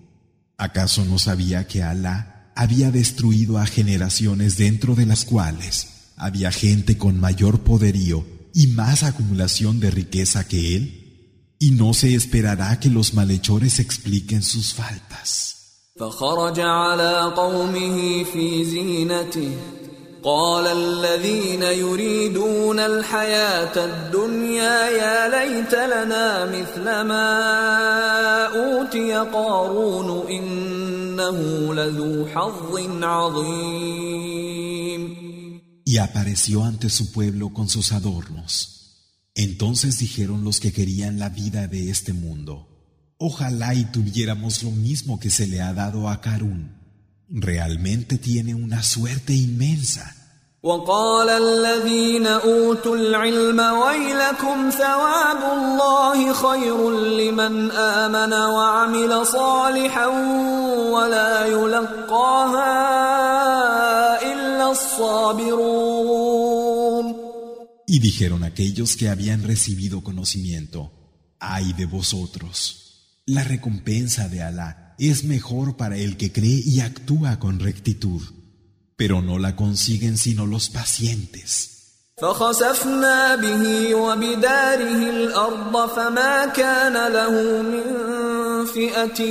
¿Acaso 0.56 1.04
no 1.04 1.18
sabía 1.18 1.66
que 1.66 1.82
Alá 1.82 2.50
había 2.56 2.90
destruido 2.90 3.58
a 3.58 3.66
generaciones 3.66 4.56
dentro 4.56 4.94
de 4.94 5.04
las 5.04 5.26
cuales 5.26 6.12
había 6.16 6.50
gente 6.50 6.96
con 6.96 7.20
mayor 7.20 7.60
poderío 7.60 8.26
y 8.54 8.68
más 8.68 9.02
acumulación 9.02 9.80
de 9.80 9.90
riqueza 9.90 10.48
que 10.48 10.76
él, 10.76 11.56
y 11.58 11.72
no 11.72 11.92
se 11.92 12.14
esperará 12.14 12.80
que 12.80 12.88
los 12.88 13.12
malhechores 13.12 13.80
expliquen 13.80 14.42
sus 14.42 14.72
faltas. 14.72 15.90
قال 20.25 20.67
الذين 20.67 21.61
يريدون 21.61 22.79
الحياة 22.79 23.85
الدنيا 23.85 24.89
يا 24.89 25.29
ليت 25.29 25.73
لنا 25.73 26.45
مثل 26.45 26.83
ما 26.83 28.45
أوتي 28.45 29.13
قارون 29.13 30.27
إنه 30.29 31.73
لذو 31.73 32.27
حظ 32.27 33.03
عظيم 33.03 34.25
Y 35.87 35.97
apareció 35.99 36.63
ante 36.63 36.89
su 36.89 37.11
pueblo 37.11 37.53
con 37.53 37.69
sus 37.69 37.91
adornos. 37.91 38.55
Entonces 39.35 39.99
dijeron 39.99 40.43
los 40.43 40.59
que 40.59 40.73
querían 40.73 41.19
la 41.19 41.29
vida 41.29 41.67
de 41.67 41.91
este 41.91 42.11
mundo, 42.13 42.67
ojalá 43.19 43.75
y 43.75 43.85
tuviéramos 43.85 44.63
lo 44.63 44.71
mismo 44.71 45.19
que 45.19 45.29
se 45.29 45.45
le 45.45 45.61
ha 45.61 45.73
dado 45.73 46.09
a 46.09 46.21
Karun. 46.21 46.78
realmente 47.29 48.17
tiene 48.17 48.53
una 48.53 48.83
suerte 48.83 49.33
inmensa. 49.33 50.15
وقال 50.65 51.29
الذين 51.29 52.27
اوتوا 52.27 52.95
العلم 52.95 53.59
ويلكم 53.59 54.69
ثواب 54.69 55.41
الله 55.57 56.33
خير 56.33 56.91
لمن 56.91 57.71
امن 57.71 58.33
وعمل 58.33 59.25
صالحا 59.25 60.07
ولا 60.89 61.45
يلقاها 61.45 62.71
الا 64.33 64.71
الصابرون 64.71 66.25
Y 67.87 67.99
dijeron 67.99 68.43
aquellos 68.43 68.95
que 68.97 69.09
habían 69.09 69.43
recibido 69.43 70.01
conocimiento, 70.01 70.91
ay 71.39 71.73
de 71.73 71.85
vosotros, 71.85 73.21
la 73.27 73.43
recompensa 73.43 74.27
de 74.27 74.41
Alá 74.41 74.88
es 74.99 75.23
mejor 75.23 75.77
para 75.77 75.97
el 75.97 76.17
que 76.17 76.31
cree 76.31 76.61
y 76.65 76.79
actúa 76.79 77.39
con 77.39 77.59
rectitud, 77.59 78.21
pero 78.95 79.21
no 79.21 79.39
la 79.39 79.55
consiguen 79.55 80.17
sino 80.17 80.45
los 80.45 80.69
pacientes. 80.69 81.75
فخسفنا 82.21 83.35
به 83.35 83.95
وبداره 83.95 85.09
الأرض 85.09 85.89
فما 85.89 86.45
كان 86.45 87.11
له 87.11 87.61
من 87.61 87.83
فئة 88.65 89.21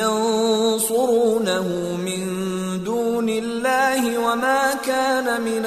ينصرونه 0.00 1.96
من 1.96 2.24
دون 2.84 3.28
الله 3.28 4.18
وما 4.18 4.74
كان 4.74 5.42
من 5.42 5.66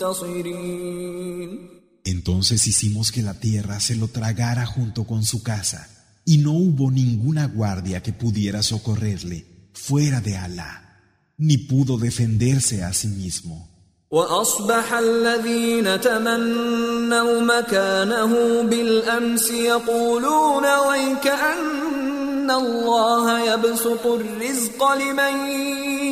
المنتصرين 0.00 1.68
Entonces 2.04 2.66
hicimos 2.66 3.12
que 3.12 3.22
la 3.22 3.34
tierra 3.34 3.78
se 3.78 3.94
lo 3.94 4.08
tragara 4.08 4.66
junto 4.66 5.04
con 5.04 5.22
su 5.24 5.44
casa 5.44 5.88
y 6.24 6.38
no 6.38 6.52
hubo 6.52 6.90
ninguna 6.90 7.46
guardia 7.46 8.02
que 8.02 8.12
pudiera 8.12 8.62
socorrerle 8.62 9.46
fuera 9.72 10.20
de 10.20 10.36
Alá, 10.36 11.00
ni 11.38 11.56
pudo 11.56 11.96
defenderse 11.96 12.84
a 12.84 12.92
sí 12.92 13.08
mismo. 13.08 13.68
وأصبح 14.10 14.92
الذين 14.92 16.00
تمنوا 16.00 17.40
مكانه 17.40 18.62
بالأمس 18.62 19.50
يقولون 19.50 20.64
ويكأن 20.64 22.50
الله 22.50 23.52
يبسط 23.52 24.06
الرزق 24.06 24.92
لمن 24.92 25.46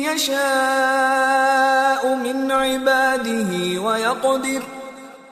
يشاء 0.05 2.15
من 2.15 2.51
عباده 2.51 3.81
ويقدر 3.81 4.61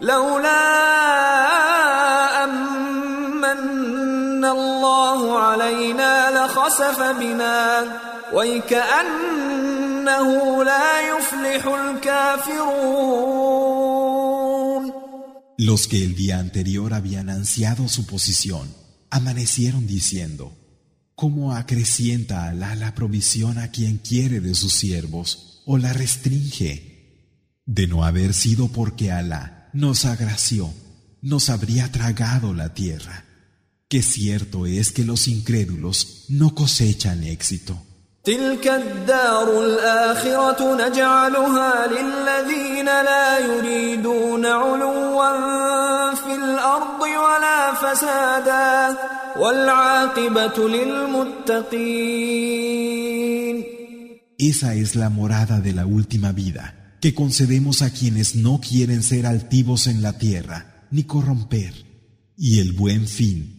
لولا 0.01 0.65
أمن 2.43 3.98
los 15.58 15.86
que 15.88 16.02
el 16.02 16.14
día 16.14 16.38
anterior 16.38 16.94
habían 16.94 17.28
ansiado 17.28 17.88
su 17.88 18.06
posición, 18.06 18.74
amanecieron 19.10 19.86
diciendo, 19.86 20.56
¿Cómo 21.14 21.54
acrecienta 21.54 22.48
Alá 22.48 22.74
la 22.74 22.94
provisión 22.94 23.58
a 23.58 23.70
quien 23.70 23.98
quiere 23.98 24.40
de 24.40 24.54
sus 24.54 24.72
siervos 24.72 25.62
o 25.66 25.76
la 25.76 25.92
restringe? 25.92 27.28
De 27.66 27.86
no 27.86 28.04
haber 28.04 28.32
sido 28.32 28.68
porque 28.68 29.12
Alá 29.12 29.68
nos 29.74 30.06
agració, 30.06 30.72
nos 31.20 31.50
habría 31.50 31.92
tragado 31.92 32.54
la 32.54 32.72
tierra 32.72 33.26
que 33.89 34.01
cierto 34.01 34.65
es 34.65 34.91
que 34.91 35.05
los 35.05 35.27
incrédulos 35.27 36.25
no 36.29 36.53
cosechan 36.55 37.23
éxito. 37.23 37.81
تلك 38.25 38.67
الدار 38.67 39.65
الآخرة 39.65 40.87
نجعلها 40.87 41.87
للذين 41.87 42.85
لا 42.85 43.39
يريدون 43.39 44.45
علوا 44.45 46.15
في 46.15 46.35
الأرض 46.35 47.01
ولا 47.01 47.73
فسادا 47.73 48.97
والعاقبة 49.39 50.69
للمتقين 50.69 52.05
Esa 54.37 54.73
es 54.75 54.95
la 54.95 55.09
morada 55.09 55.61
de 55.61 55.71
la 55.73 55.85
última 55.85 56.31
vida, 56.33 56.97
que 56.99 57.13
concedemos 57.13 57.81
a 57.83 57.91
quienes 57.91 58.35
no 58.35 58.59
quieren 58.59 59.01
ser 59.01 59.27
altivos 59.27 59.87
en 59.87 60.01
la 60.01 60.17
tierra, 60.17 60.87
ni 60.91 61.03
corromper, 61.03 61.73
y 62.37 62.59
el 62.59 62.73
buen 62.73 63.07
fin 63.07 63.58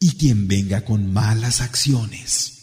y 0.00 0.16
quien 0.16 0.48
venga 0.48 0.84
con 0.84 1.12
malas 1.12 1.60
acciones. 1.60 2.54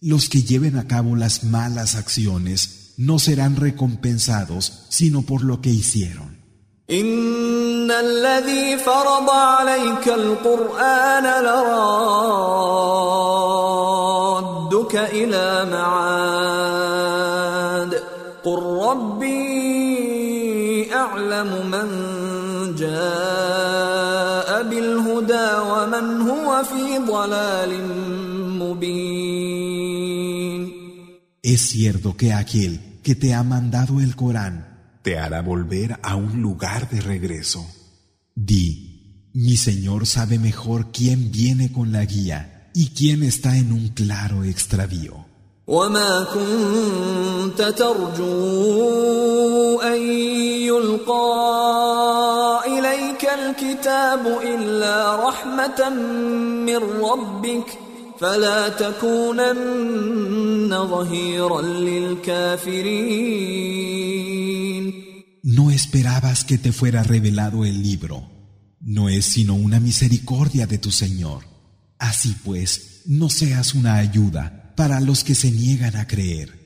Los 0.00 0.28
que 0.28 0.42
lleven 0.42 0.78
a 0.78 0.86
cabo 0.86 1.16
las 1.16 1.44
malas 1.44 1.94
acciones 1.94 2.94
no 2.96 3.18
serán 3.18 3.56
recompensados 3.56 4.86
sino 4.90 5.22
por 5.22 5.42
lo 5.42 5.60
que 5.60 5.70
hicieron. 5.70 6.44
Es 31.41 31.61
cierto 31.61 32.15
que 32.15 32.33
aquel 32.33 32.99
que 33.03 33.15
te 33.15 33.33
ha 33.33 33.43
mandado 33.43 33.99
el 33.99 34.15
Corán 34.15 34.99
te 35.01 35.17
hará 35.17 35.41
volver 35.41 35.99
a 36.03 36.15
un 36.15 36.41
lugar 36.41 36.89
de 36.89 37.01
regreso. 37.01 37.65
Di, 38.35 39.29
mi 39.33 39.57
Señor 39.57 40.05
sabe 40.05 40.37
mejor 40.39 40.91
quién 40.91 41.31
viene 41.31 41.71
con 41.71 41.91
la 41.91 42.05
guía 42.05 42.69
y 42.73 42.89
quién 42.89 43.23
está 43.23 43.57
en 43.57 43.71
un 43.71 43.89
claro 43.89 44.43
extravío. 44.43 45.29
وما 45.69 46.25
كنت 46.33 47.61
ترجو 47.61 48.39
ان 49.81 50.01
يلقى 50.61 51.49
اليك 51.55 52.22
الكتاب 53.33 54.27
الا 54.27 55.27
رحمه 55.27 55.89
من 56.65 56.77
ربك 56.77 57.79
فلا 58.19 58.69
تكونن 58.69 60.69
ظهيرا 60.69 61.61
للكافرين 61.61 63.49
No 65.41 65.71
esperabas 65.71 66.43
que 66.43 66.57
te 66.57 66.71
fuera 66.71 67.03
revelado 67.03 67.65
el 67.65 67.81
libro. 67.81 68.29
No 68.81 69.09
es 69.09 69.25
sino 69.25 69.55
una 69.55 69.79
misericordia 69.79 70.67
de 70.67 70.77
tu 70.77 70.91
Señor. 70.91 71.43
Así 71.97 72.35
pues, 72.45 73.01
no 73.05 73.29
seas 73.29 73.73
una 73.73 73.95
ayuda 73.95 74.73
para 74.75 74.99
los 74.99 75.23
que 75.23 75.35
se 75.35 75.51
niegan 75.51 75.95
a 75.95 76.07
creer. 76.07 76.59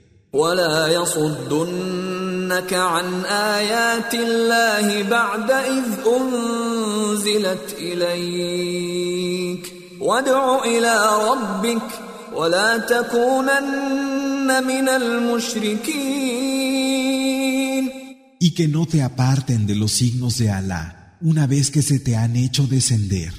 Y 18.41 18.55
que 18.55 18.69
no 18.69 18.87
te 18.87 19.03
aparten 19.03 19.67
de 19.67 19.75
los 19.75 19.93
signos 19.93 20.39
de 20.39 20.51
Alá 20.51 21.17
una 21.21 21.47
vez 21.47 21.71
que 21.71 21.83
se 21.83 21.99
te 21.99 22.17
han 22.17 22.37
hecho 22.37 22.67
descender. 22.67 23.33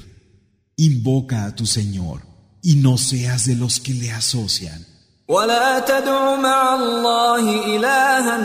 Invoca 0.76 1.46
a 1.46 1.54
tu 1.54 1.66
Señor 1.66 2.22
y 2.62 2.76
no 2.76 2.98
seas 2.98 3.46
de 3.46 3.56
los 3.56 3.80
que 3.80 3.94
le 3.94 4.10
asocian. 4.10 4.86
ولا 5.29 5.79
تدع 5.79 6.35
مع 6.35 6.75
الله 6.75 7.75
إلها 7.75 8.37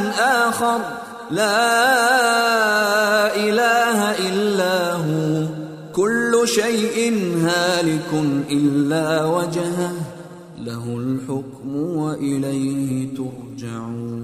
آخر 0.49 0.79
لا 1.31 1.77
إله 3.37 4.29
إلا 4.29 4.93
هو 4.93 5.49
كل 5.93 6.43
شيء 6.45 7.13
هالك 7.37 8.11
إلا 8.51 9.25
وجهه 9.25 9.93
له 10.59 10.97
الحكم 10.97 11.77
وإليه 11.77 13.15
ترجعون 13.15 14.21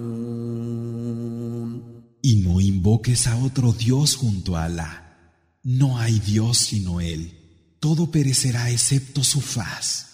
Y 2.22 2.34
no 2.46 2.60
invoques 2.60 3.28
a 3.28 3.36
otro 3.36 3.72
Dios 3.72 4.16
junto 4.16 4.56
a 4.56 4.64
Alá. 4.64 4.92
No 5.62 5.98
hay 5.98 6.18
Dios 6.18 6.58
sino 6.58 7.00
Él. 7.00 7.22
todo 7.86 8.10
perecerá 8.10 8.68
excepto 8.70 9.22
su 9.22 9.40
faz. 9.40 10.06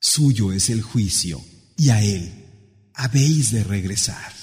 Suyo 0.00 0.52
es 0.52 0.68
el 0.70 0.82
juicio, 0.82 1.40
y 1.77 1.89
a 1.89 2.01
él 2.01 2.31
habéis 2.93 3.51
de 3.51 3.63
regresar. 3.63 4.42